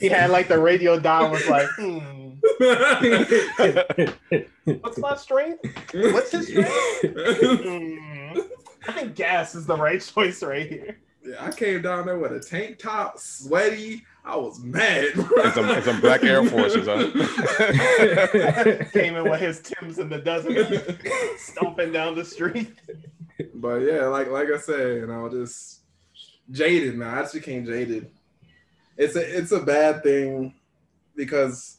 He 0.00 0.08
had 0.08 0.30
like 0.30 0.48
the 0.48 0.58
radio 0.58 0.98
dial 0.98 1.30
was 1.30 1.46
like, 1.46 1.68
hmm, 1.76 1.98
what's 4.80 4.98
my 4.98 5.14
strength? 5.16 5.62
What's 5.92 6.30
his 6.30 6.48
strength? 6.48 6.72
Hmm. 7.62 8.38
I 8.88 8.92
think 8.92 9.14
gas 9.14 9.54
is 9.54 9.66
the 9.66 9.76
right 9.76 10.00
choice 10.00 10.42
right 10.42 10.66
here. 10.68 10.98
Yeah, 11.26 11.44
I 11.44 11.50
came 11.50 11.82
down 11.82 12.06
there 12.06 12.18
with 12.18 12.32
a 12.32 12.40
tank 12.40 12.78
top, 12.78 13.18
sweaty. 13.18 14.04
I 14.24 14.36
was 14.36 14.60
mad. 14.60 15.12
And 15.16 15.52
some, 15.52 15.68
and 15.68 15.84
some 15.84 16.00
black 16.00 16.22
Air 16.24 16.44
Forces, 16.44 16.86
huh? 16.86 17.06
Came 18.92 19.16
in 19.16 19.28
with 19.28 19.40
his 19.40 19.60
Tim's 19.60 19.98
in 19.98 20.08
the 20.08 20.18
dozen, 20.18 20.56
stomping 21.38 21.92
down 21.92 22.14
the 22.14 22.24
street. 22.24 22.72
but 23.54 23.76
yeah, 23.78 24.06
like 24.06 24.30
like 24.30 24.48
I 24.48 24.58
said, 24.58 24.96
you 24.96 25.06
know, 25.06 25.28
just 25.28 25.80
jaded, 26.50 26.96
man. 26.96 27.18
I 27.18 27.22
just 27.22 27.34
became 27.34 27.66
jaded. 27.66 28.10
It's 28.96 29.16
a 29.16 29.38
it's 29.38 29.52
a 29.52 29.60
bad 29.60 30.02
thing 30.02 30.54
because 31.14 31.78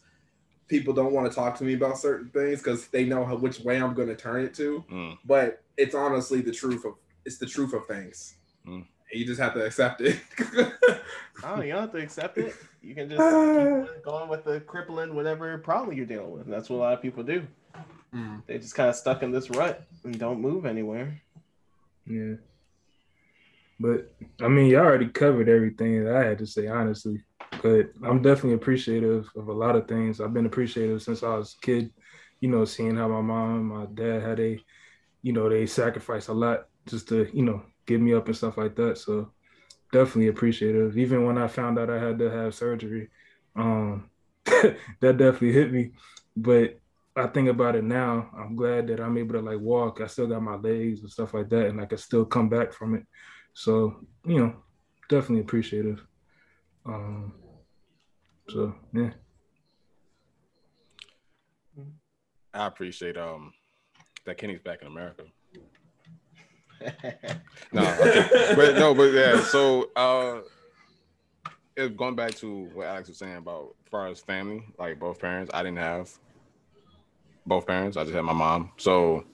people 0.68 0.94
don't 0.94 1.14
want 1.14 1.30
to 1.30 1.36
talk 1.36 1.58
to 1.58 1.64
me 1.64 1.74
about 1.74 1.98
certain 1.98 2.30
things 2.30 2.60
because 2.60 2.88
they 2.88 3.06
know 3.06 3.26
how, 3.26 3.36
which 3.36 3.60
way 3.62 3.82
I'm 3.82 3.94
going 3.94 4.10
to 4.10 4.16
turn 4.16 4.44
it 4.44 4.54
to. 4.56 4.84
Mm. 4.92 5.18
But 5.26 5.64
it's 5.78 5.96
honestly 5.96 6.42
the 6.42 6.52
truth 6.52 6.86
of 6.86 6.94
it's 7.26 7.38
the 7.38 7.46
truth 7.46 7.74
of 7.74 7.86
things. 7.88 8.36
Mm. 8.66 8.86
You 9.12 9.26
just 9.26 9.40
have 9.40 9.54
to 9.54 9.66
accept 9.66 10.02
it. 10.02 10.20
Oh, 11.44 11.62
you 11.62 11.72
don't 11.72 11.82
have 11.82 11.92
to 11.92 12.00
accept 12.00 12.38
it. 12.38 12.56
You 12.82 12.96
can 12.96 13.10
just 13.10 13.22
keep 13.22 14.04
going 14.04 14.30
with 14.30 14.44
the 14.44 14.60
crippling 14.62 15.14
whatever 15.16 15.58
problem 15.60 15.96
you're 15.96 16.06
dealing 16.06 16.32
with. 16.32 16.46
And 16.46 16.54
that's 16.54 16.70
what 16.70 16.78
a 16.78 16.80
lot 16.80 16.94
of 16.94 17.02
people 17.02 17.24
do. 17.24 17.46
Mm. 18.14 18.42
They 18.48 18.58
just 18.58 18.76
kind 18.76 18.90
of 18.90 18.96
stuck 18.96 19.24
in 19.24 19.32
this 19.32 19.50
rut 19.50 19.86
and 20.04 20.18
don't 20.18 20.42
move 20.42 20.66
anywhere. 20.66 21.22
Yeah. 22.06 22.36
But 23.80 24.12
I 24.42 24.48
mean, 24.48 24.68
you 24.68 24.78
already 24.78 25.08
covered 25.08 25.50
everything 25.50 26.04
that 26.04 26.16
I 26.16 26.24
had 26.24 26.40
to 26.40 26.48
say, 26.48 26.68
honestly. 26.68 27.22
But 27.62 27.92
I'm 28.04 28.22
definitely 28.22 28.54
appreciative 28.54 29.30
of 29.36 29.48
a 29.48 29.54
lot 29.54 29.76
of 29.76 29.88
things. 29.88 30.20
I've 30.20 30.34
been 30.34 30.46
appreciative 30.46 31.02
since 31.02 31.22
I 31.22 31.36
was 31.36 31.56
a 31.56 31.66
kid, 31.66 31.92
you 32.40 32.50
know, 32.50 32.66
seeing 32.66 32.96
how 32.96 33.08
my 33.08 33.22
mom, 33.22 33.66
my 33.66 33.86
dad, 33.86 34.24
how 34.24 34.36
they, 34.36 34.64
you 35.22 35.34
know, 35.34 35.50
they 35.50 35.66
sacrificed 35.66 36.30
a 36.30 36.34
lot 36.34 36.68
just 36.88 37.08
to, 37.10 37.30
you 37.34 37.44
know, 37.44 37.62
get 37.88 38.00
me 38.00 38.14
up 38.14 38.28
and 38.28 38.38
stuff 38.38 38.58
like 38.58 38.76
that. 38.76 38.98
So 39.00 39.32
definitely 39.92 40.28
appreciative. 40.28 40.98
Even 40.98 41.26
when 41.26 41.38
I 41.38 41.48
found 41.48 41.80
out 41.80 41.90
I 41.90 42.00
had 42.00 42.20
to 42.20 42.30
have 42.30 42.54
surgery, 42.54 43.10
um, 43.56 44.10
that 44.46 44.78
definitely 45.18 45.54
hit 45.54 45.72
me. 45.72 45.92
But 46.36 46.80
I 47.16 47.26
think 47.28 47.50
about 47.50 47.76
it 47.76 47.84
now, 47.84 48.30
I'm 48.38 48.56
glad 48.56 48.88
that 48.88 49.00
I'm 49.00 49.18
able 49.18 49.34
to 49.34 49.42
like 49.42 49.60
walk. 49.60 50.02
I 50.02 50.08
still 50.08 50.28
got 50.28 50.44
my 50.44 50.56
legs 50.56 51.02
and 51.02 51.10
stuff 51.10 51.34
like 51.34 51.50
that, 51.50 51.68
and 51.68 51.82
I 51.82 51.86
can 51.86 51.98
still 51.98 52.26
come 52.26 52.50
back 52.50 52.72
from 52.72 52.94
it. 52.94 53.06
So, 53.54 54.06
you 54.26 54.40
know, 54.40 54.56
definitely 55.10 55.42
appreciative. 55.42 56.06
Um, 56.86 57.34
so 58.50 58.76
yeah. 58.94 59.10
I 62.54 62.68
appreciate 62.68 63.18
um 63.18 63.54
that 64.26 64.38
Kenny's 64.38 64.62
back 64.62 64.82
in 64.82 64.88
America. 64.88 65.24
No, 67.72 67.82
okay. 67.82 68.54
but 68.56 68.76
no, 68.76 68.94
but 68.94 69.12
yeah. 69.14 69.42
So 69.42 69.90
uh, 69.96 70.42
it's 71.76 71.96
going 71.96 72.16
back 72.16 72.36
to 72.36 72.70
what 72.74 72.88
Alex 72.88 73.10
was 73.10 73.18
saying 73.18 73.38
about 73.38 73.76
as 73.84 73.90
far 73.90 74.08
as 74.08 74.20
family, 74.20 74.64
like 74.78 75.00
both 75.00 75.20
parents. 75.20 75.52
I 75.54 75.64
didn't 75.64 75.80
have 75.80 76.12
both 77.46 77.66
parents. 77.66 77.98
I 77.98 78.04
just 78.04 78.16
had 78.16 78.24
my 78.24 78.34
mom. 78.34 78.72
So 78.78 79.26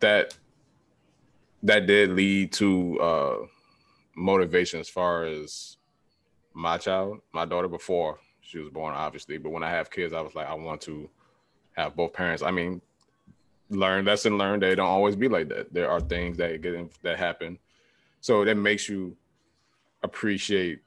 that 0.00 0.36
that 1.62 1.86
did 1.86 2.10
lead 2.10 2.52
to 2.52 3.00
uh, 3.00 3.36
motivation 4.14 4.80
as 4.80 4.88
far 4.88 5.24
as 5.24 5.76
my 6.52 6.78
child, 6.78 7.20
my 7.32 7.44
daughter 7.44 7.68
before 7.68 8.18
she 8.40 8.58
was 8.58 8.70
born, 8.70 8.94
obviously. 8.94 9.38
But 9.38 9.50
when 9.50 9.62
I 9.62 9.70
have 9.70 9.90
kids, 9.90 10.12
I 10.12 10.20
was 10.20 10.34
like, 10.34 10.46
I 10.46 10.54
want 10.54 10.80
to 10.82 11.08
have 11.76 11.96
both 11.96 12.12
parents. 12.12 12.42
I 12.42 12.50
mean, 12.50 12.80
learn 13.70 14.04
lesson 14.04 14.38
learned. 14.38 14.62
They 14.62 14.74
don't 14.74 14.86
always 14.86 15.16
be 15.16 15.28
like 15.28 15.48
that. 15.48 15.72
There 15.72 15.90
are 15.90 16.00
things 16.00 16.36
that 16.38 16.60
get 16.62 16.74
in, 16.74 16.90
that 17.02 17.18
happen, 17.18 17.58
so 18.20 18.44
that 18.44 18.56
makes 18.56 18.88
you 18.88 19.16
appreciate. 20.02 20.80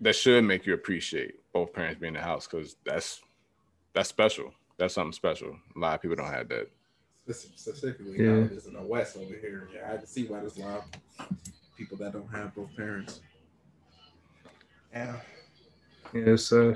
That 0.00 0.16
should 0.16 0.44
make 0.44 0.66
you 0.66 0.74
appreciate 0.74 1.36
both 1.52 1.72
parents 1.72 2.00
being 2.00 2.14
in 2.14 2.20
the 2.20 2.26
house 2.26 2.46
because 2.46 2.76
that's 2.84 3.22
that's 3.92 4.08
special. 4.08 4.52
That's 4.76 4.94
something 4.94 5.12
special. 5.12 5.56
A 5.76 5.78
lot 5.78 5.94
of 5.94 6.02
people 6.02 6.16
don't 6.16 6.32
have 6.32 6.48
that. 6.48 6.68
Specifically, 7.30 8.18
yeah. 8.18 8.32
nowadays 8.32 8.66
in 8.66 8.74
the 8.74 8.82
West 8.82 9.16
over 9.16 9.34
here, 9.34 9.68
yeah, 9.74 9.92
I 9.92 9.96
can 9.96 10.06
see 10.06 10.26
why 10.26 10.40
there's 10.40 10.58
a 10.58 10.60
lot 10.60 10.84
of 11.20 11.28
people 11.76 11.96
that 11.98 12.12
don't 12.12 12.28
have 12.28 12.54
both 12.54 12.74
parents. 12.76 13.20
Yeah. 14.92 15.16
Yes, 16.12 16.42
so 16.42 16.74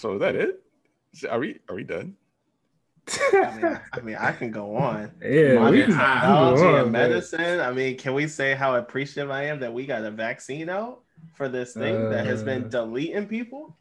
So 0.00 0.14
is 0.14 0.20
that 0.20 0.34
it? 0.34 0.62
Are 1.28 1.38
we 1.38 1.58
are 1.68 1.74
we 1.74 1.84
done? 1.84 2.16
I, 3.08 3.58
mean, 3.60 3.80
I 3.92 4.00
mean, 4.00 4.16
I 4.16 4.32
can 4.32 4.50
go 4.50 4.76
on. 4.76 5.10
Yeah, 5.22 5.70
we 5.70 5.82
can 5.82 5.90
technology 5.90 6.62
on, 6.62 6.74
and 6.76 6.92
medicine. 6.92 7.40
Man. 7.40 7.60
I 7.60 7.72
mean, 7.72 7.96
can 7.96 8.14
we 8.14 8.28
say 8.28 8.54
how 8.54 8.76
appreciative 8.76 9.30
I 9.30 9.44
am 9.44 9.60
that 9.60 9.72
we 9.72 9.86
got 9.86 10.04
a 10.04 10.10
vaccine 10.10 10.68
out 10.68 11.00
for 11.34 11.48
this 11.48 11.74
thing 11.74 12.06
uh, 12.06 12.08
that 12.10 12.26
has 12.26 12.42
been 12.42 12.64
uh. 12.64 12.68
deleting 12.68 13.26
people? 13.26 13.76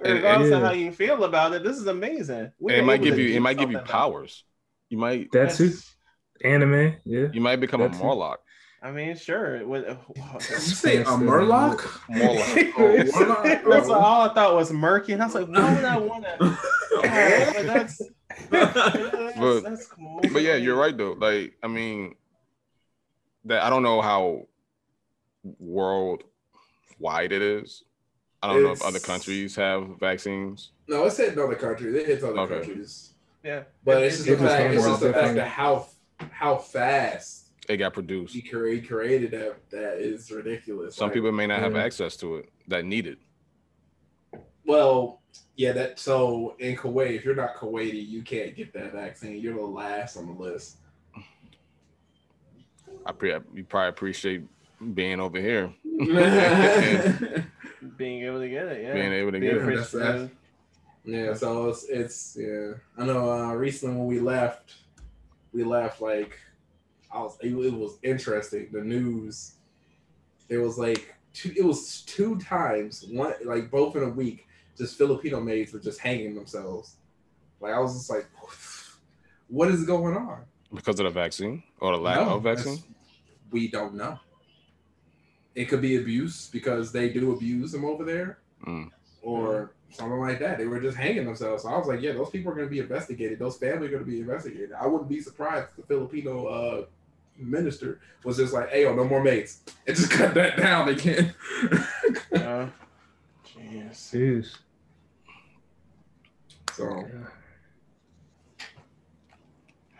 Regardless 0.00 0.50
of 0.52 0.62
how 0.62 0.72
you 0.72 0.92
feel 0.92 1.24
about 1.24 1.52
it, 1.52 1.62
this 1.62 1.76
is 1.76 1.86
amazing. 1.86 2.50
it 2.60 2.84
might 2.84 3.02
give 3.02 3.18
you 3.18 3.34
it 3.36 3.40
might 3.40 3.58
give 3.58 3.70
you 3.70 3.78
powers. 3.78 4.44
You 4.88 4.98
might 4.98 5.30
that's 5.30 5.60
it. 5.60 5.74
Anime, 6.42 6.96
yeah. 7.04 7.26
You 7.32 7.40
might 7.40 7.56
become 7.56 7.80
that's 7.80 7.98
a 7.98 8.02
Morlock. 8.02 8.38
I 8.82 8.90
mean, 8.90 9.14
sure. 9.14 9.56
It 9.56 9.68
would, 9.68 9.86
uh, 9.86 9.96
you 10.16 10.40
say 10.40 10.98
a 10.98 11.04
Murloc? 11.04 11.86
Morlock. 12.08 12.72
oh, 12.78 12.96
that's 13.70 13.88
what 13.88 13.98
all 13.98 14.22
I 14.22 14.32
thought 14.32 14.54
was 14.54 14.72
murky, 14.72 15.12
and 15.12 15.22
I 15.22 15.26
was 15.26 15.34
like, 15.34 15.48
why 15.48 15.74
would 15.74 15.84
I 15.84 15.98
want 15.98 16.24
to? 16.24 16.58
yeah, 17.02 17.52
but 17.52 17.66
that's, 17.66 18.02
that's, 18.50 19.38
but, 19.38 19.60
that's 19.60 19.86
cool. 19.86 20.20
But 20.32 20.42
yeah, 20.42 20.54
you're 20.54 20.76
right 20.76 20.96
though. 20.96 21.12
Like, 21.12 21.58
I 21.62 21.66
mean, 21.66 22.14
that 23.44 23.62
I 23.62 23.68
don't 23.68 23.82
know 23.82 24.00
how 24.00 24.46
worldwide 25.58 27.32
it 27.32 27.42
is. 27.42 27.84
I 28.42 28.46
don't 28.46 28.56
it's, 28.56 28.64
know 28.64 28.72
if 28.72 28.82
other 28.82 28.98
countries 28.98 29.54
have 29.56 29.98
vaccines. 30.00 30.70
No, 30.88 31.04
it's 31.04 31.18
hit 31.18 31.36
other 31.38 31.54
countries. 31.54 31.94
It 31.94 32.06
hits 32.06 32.24
other 32.24 32.38
okay. 32.40 32.54
countries. 32.60 33.12
Yeah, 33.44 33.64
but 33.84 34.02
it's, 34.02 34.20
it's 34.20 34.24
just 34.24 34.40
the 34.40 34.48
fact. 34.48 34.74
It's 34.74 34.86
just 34.86 35.00
the 35.00 35.12
fact 35.12 35.36
of 35.36 35.46
how 35.46 35.86
how 36.30 36.56
fast 36.56 37.49
it 37.70 37.76
got 37.76 37.92
produced. 37.92 38.34
He, 38.34 38.42
created 38.42 39.30
that. 39.30 39.56
That 39.70 39.98
is 39.98 40.30
ridiculous. 40.30 40.96
Some 40.96 41.06
like, 41.06 41.14
people 41.14 41.30
may 41.30 41.46
not 41.46 41.60
have 41.60 41.76
access 41.76 42.16
to 42.16 42.36
it 42.36 42.50
that 42.66 42.84
need 42.84 43.06
it. 43.06 43.18
Well, 44.64 45.20
yeah. 45.56 45.72
That 45.72 45.98
so 45.98 46.56
in 46.58 46.76
Kuwait, 46.76 47.14
if 47.14 47.24
you're 47.24 47.36
not 47.36 47.54
Kuwaiti, 47.56 48.06
you 48.06 48.22
can't 48.22 48.56
get 48.56 48.72
that 48.72 48.92
vaccine. 48.92 49.40
You're 49.40 49.54
the 49.54 49.62
last 49.62 50.16
on 50.16 50.26
the 50.26 50.32
list. 50.32 50.78
I 53.06 53.12
pre- 53.12 53.38
you 53.54 53.64
probably 53.64 53.88
appreciate 53.88 54.42
being 54.94 55.20
over 55.20 55.38
here. 55.38 55.72
being 57.96 58.24
able 58.24 58.40
to 58.40 58.48
get 58.48 58.66
it, 58.66 58.82
yeah. 58.82 58.94
Being 58.94 59.12
able 59.12 59.32
to 59.32 59.38
being 59.40 59.54
get 59.54 59.66
it. 59.66 60.30
yeah, 61.04 61.34
so 61.34 61.68
it's, 61.68 61.84
it's 61.84 62.36
yeah. 62.38 62.72
I 62.98 63.06
know 63.06 63.30
uh 63.30 63.52
recently 63.54 63.96
when 63.96 64.06
we 64.06 64.18
left, 64.18 64.74
we 65.52 65.62
left 65.64 66.00
like 66.00 66.38
I 67.12 67.20
was 67.20 67.36
it, 67.40 67.52
it 67.52 67.72
was 67.72 67.98
interesting. 68.02 68.68
The 68.72 68.80
news, 68.80 69.54
it 70.48 70.58
was 70.58 70.78
like 70.78 71.14
two, 71.32 71.52
it 71.56 71.64
was 71.64 72.02
two 72.02 72.38
times, 72.38 73.04
one 73.10 73.34
like 73.44 73.70
both 73.70 73.96
in 73.96 74.02
a 74.02 74.08
week. 74.08 74.46
Just 74.76 74.96
Filipino 74.96 75.40
maids 75.40 75.72
were 75.72 75.80
just 75.80 76.00
hanging 76.00 76.34
themselves. 76.34 76.96
Like 77.60 77.74
I 77.74 77.78
was 77.78 77.94
just 77.94 78.10
like, 78.10 78.28
what 79.48 79.68
is 79.70 79.84
going 79.84 80.16
on? 80.16 80.44
Because 80.72 81.00
of 81.00 81.04
the 81.04 81.10
vaccine 81.10 81.62
or 81.80 81.96
the 81.96 82.02
lack 82.02 82.16
no, 82.16 82.36
of 82.36 82.42
vaccine? 82.42 82.82
We 83.50 83.68
don't 83.68 83.94
know. 83.94 84.18
It 85.54 85.64
could 85.64 85.82
be 85.82 85.96
abuse 85.96 86.48
because 86.48 86.92
they 86.92 87.08
do 87.08 87.32
abuse 87.32 87.72
them 87.72 87.84
over 87.84 88.04
there, 88.04 88.38
mm. 88.64 88.88
or 89.20 89.72
something 89.90 90.20
like 90.20 90.38
that. 90.38 90.58
They 90.58 90.66
were 90.66 90.80
just 90.80 90.96
hanging 90.96 91.24
themselves. 91.24 91.64
So 91.64 91.70
I 91.70 91.76
was 91.76 91.88
like, 91.88 92.00
yeah, 92.00 92.12
those 92.12 92.30
people 92.30 92.52
are 92.52 92.54
going 92.54 92.68
to 92.68 92.70
be 92.70 92.78
investigated. 92.78 93.40
Those 93.40 93.56
families 93.56 93.88
are 93.88 93.94
going 93.94 94.04
to 94.04 94.10
be 94.10 94.20
investigated. 94.20 94.70
I 94.72 94.86
wouldn't 94.86 95.08
be 95.08 95.20
surprised 95.20 95.70
if 95.70 95.76
the 95.76 95.82
Filipino 95.82 96.46
uh, 96.46 96.84
minister 97.40 98.00
was 98.24 98.36
just 98.36 98.52
like, 98.52 98.70
"Hey, 98.70 98.84
oh, 98.86 98.94
no 98.94 99.04
more 99.04 99.22
mates," 99.22 99.62
and 99.86 99.96
just 99.96 100.10
cut 100.16 100.34
that 100.34 100.56
down 100.56 100.88
again. 100.88 101.34
uh, 102.34 102.66
jeez. 103.90 104.56
So. 106.72 107.04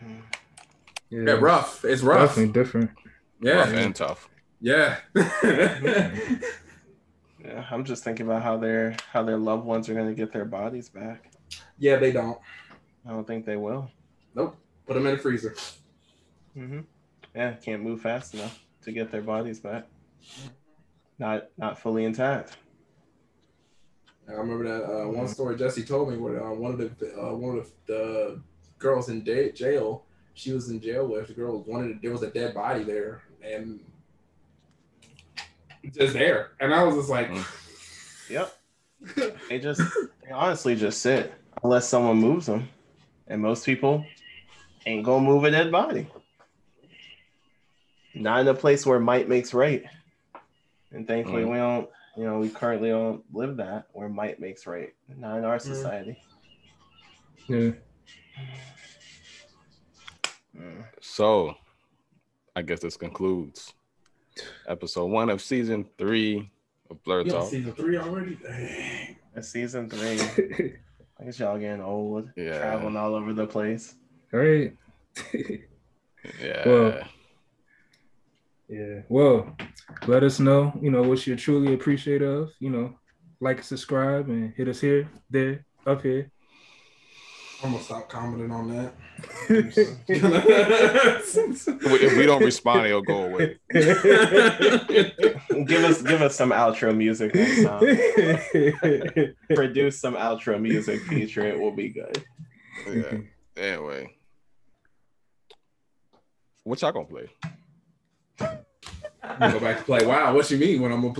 Yeah. 0.01 0.07
yeah, 1.09 1.31
rough. 1.33 1.85
It's 1.85 2.01
rough. 2.01 2.29
Definitely 2.29 2.53
different. 2.53 2.91
Yeah, 3.41 3.53
rough 3.53 3.73
and 3.73 3.95
tough. 3.95 4.29
Yeah. 4.59 4.97
yeah, 5.15 6.45
I'm 7.69 7.83
just 7.83 8.03
thinking 8.03 8.25
about 8.25 8.41
how 8.41 8.57
their 8.57 8.95
how 9.11 9.23
their 9.23 9.37
loved 9.37 9.65
ones 9.65 9.89
are 9.89 9.93
going 9.93 10.07
to 10.07 10.15
get 10.15 10.31
their 10.31 10.45
bodies 10.45 10.89
back. 10.89 11.31
Yeah, 11.77 11.97
they 11.97 12.11
don't. 12.11 12.39
I 13.05 13.11
don't 13.11 13.27
think 13.27 13.45
they 13.45 13.57
will. 13.57 13.91
Nope. 14.33 14.55
Put 14.87 14.95
them 14.95 15.05
in 15.05 15.15
the 15.15 15.21
freezer. 15.21 15.55
Mm-hmm 16.57 16.81
yeah, 17.35 17.53
can't 17.53 17.81
move 17.81 18.01
fast 18.01 18.33
enough 18.33 18.59
to 18.83 18.91
get 18.91 19.11
their 19.11 19.21
bodies 19.21 19.59
back. 19.59 19.85
Not 21.19 21.49
not 21.57 21.79
fully 21.79 22.05
intact. 22.05 22.57
I 24.27 24.33
remember 24.33 24.63
that 24.63 24.85
uh, 24.85 25.07
one 25.09 25.27
story 25.27 25.57
Jesse 25.57 25.83
told 25.83 26.09
me 26.09 26.17
where 26.17 26.43
uh, 26.43 26.53
one 26.53 26.71
of 26.71 26.77
the 26.77 27.21
uh, 27.21 27.33
one 27.33 27.57
of 27.57 27.69
the 27.85 28.41
girls 28.79 29.09
in 29.09 29.23
da- 29.23 29.51
jail, 29.51 30.05
she 30.33 30.51
was 30.51 30.69
in 30.69 30.79
jail 30.79 31.07
with 31.07 31.27
the 31.27 31.33
girl 31.33 31.63
wanted 31.63 32.01
there 32.01 32.11
was 32.11 32.23
a 32.23 32.29
dead 32.29 32.53
body 32.53 32.83
there 32.83 33.23
and 33.43 33.79
just 35.93 36.13
there, 36.13 36.51
and 36.59 36.73
I 36.73 36.83
was 36.83 36.95
just 36.95 37.09
like, 37.09 37.29
yep. 38.29 38.55
they 39.49 39.59
just 39.59 39.81
they 40.23 40.31
honestly 40.31 40.75
just 40.75 41.01
sit 41.01 41.33
unless 41.63 41.87
someone 41.87 42.17
moves 42.17 42.45
them, 42.45 42.69
and 43.27 43.41
most 43.41 43.65
people 43.65 44.05
ain't 44.85 45.03
gonna 45.05 45.23
move 45.23 45.43
a 45.43 45.51
dead 45.51 45.71
body. 45.71 46.07
Not 48.13 48.41
in 48.41 48.47
a 48.47 48.53
place 48.53 48.85
where 48.85 48.99
might 48.99 49.29
makes 49.29 49.53
right. 49.53 49.83
And 50.91 51.07
thankfully, 51.07 51.43
mm. 51.43 51.51
we 51.51 51.57
don't, 51.57 51.89
you 52.17 52.25
know, 52.25 52.39
we 52.39 52.49
currently 52.49 52.89
don't 52.89 53.23
live 53.33 53.57
that 53.57 53.87
where 53.93 54.09
might 54.09 54.39
makes 54.39 54.67
right. 54.67 54.93
Not 55.17 55.37
in 55.37 55.45
our 55.45 55.57
mm. 55.57 55.61
society. 55.61 56.21
Yeah. 57.47 57.71
Mm. 60.57 60.83
So, 60.99 61.55
I 62.55 62.61
guess 62.61 62.81
this 62.81 62.97
concludes 62.97 63.73
episode 64.67 65.05
one 65.05 65.29
of 65.29 65.41
season 65.41 65.85
three 65.97 66.51
of 66.89 67.01
Blerd 67.03 67.29
Talk. 67.29 67.49
Season 67.49 67.73
three 67.73 67.97
already? 67.97 68.35
Dang. 68.35 69.15
It's 69.35 69.47
season 69.47 69.89
three. 69.89 70.75
I 71.19 71.23
guess 71.23 71.39
y'all 71.39 71.57
getting 71.57 71.81
old. 71.81 72.29
Yeah. 72.35 72.57
Traveling 72.57 72.97
all 72.97 73.15
over 73.15 73.31
the 73.31 73.47
place. 73.47 73.95
All 74.33 74.39
right. 74.39 74.75
Yeah. 76.39 76.67
Well, 76.67 77.03
yeah. 78.71 79.01
Well, 79.09 79.55
let 80.07 80.23
us 80.23 80.39
know, 80.39 80.71
you 80.81 80.89
know, 80.89 81.03
what 81.03 81.27
you 81.27 81.35
truly 81.35 81.73
appreciate 81.73 82.21
of, 82.21 82.51
you 82.59 82.69
know, 82.69 82.95
like 83.41 83.63
subscribe 83.63 84.29
and 84.29 84.53
hit 84.55 84.69
us 84.69 84.79
here, 84.79 85.09
there, 85.29 85.65
up 85.85 86.01
here. 86.01 86.31
I'm 87.63 87.73
gonna 87.73 87.83
stop 87.83 88.09
commenting 88.09 88.49
on 88.49 88.69
that. 88.69 88.93
if 91.99 92.17
we 92.17 92.25
don't 92.25 92.43
respond, 92.43 92.87
it'll 92.87 93.03
go 93.03 93.25
away. 93.25 93.59
give 95.65 95.83
us 95.83 96.01
give 96.01 96.23
us 96.23 96.35
some 96.35 96.49
outro 96.49 96.95
music 96.95 97.35
next 97.35 97.63
time. 97.63 97.81
Produce 99.55 99.99
some 99.99 100.15
outro 100.15 100.59
music 100.59 101.01
feature. 101.01 101.45
It 101.45 101.59
will 101.59 101.75
be 101.75 101.89
good. 101.89 102.23
Yeah. 102.87 103.17
Anyway, 103.55 104.15
what 106.63 106.81
y'all 106.81 106.91
gonna 106.91 107.05
play? 107.05 107.29
Go 109.39 109.59
back 109.59 109.77
to 109.79 109.83
play. 109.83 110.05
Wow, 110.05 110.35
what 110.35 110.49
you 110.51 110.57
mean 110.57 110.81
when 110.81 110.91
I'm 110.91 111.01
gonna 111.01 111.13
play? 111.13 111.19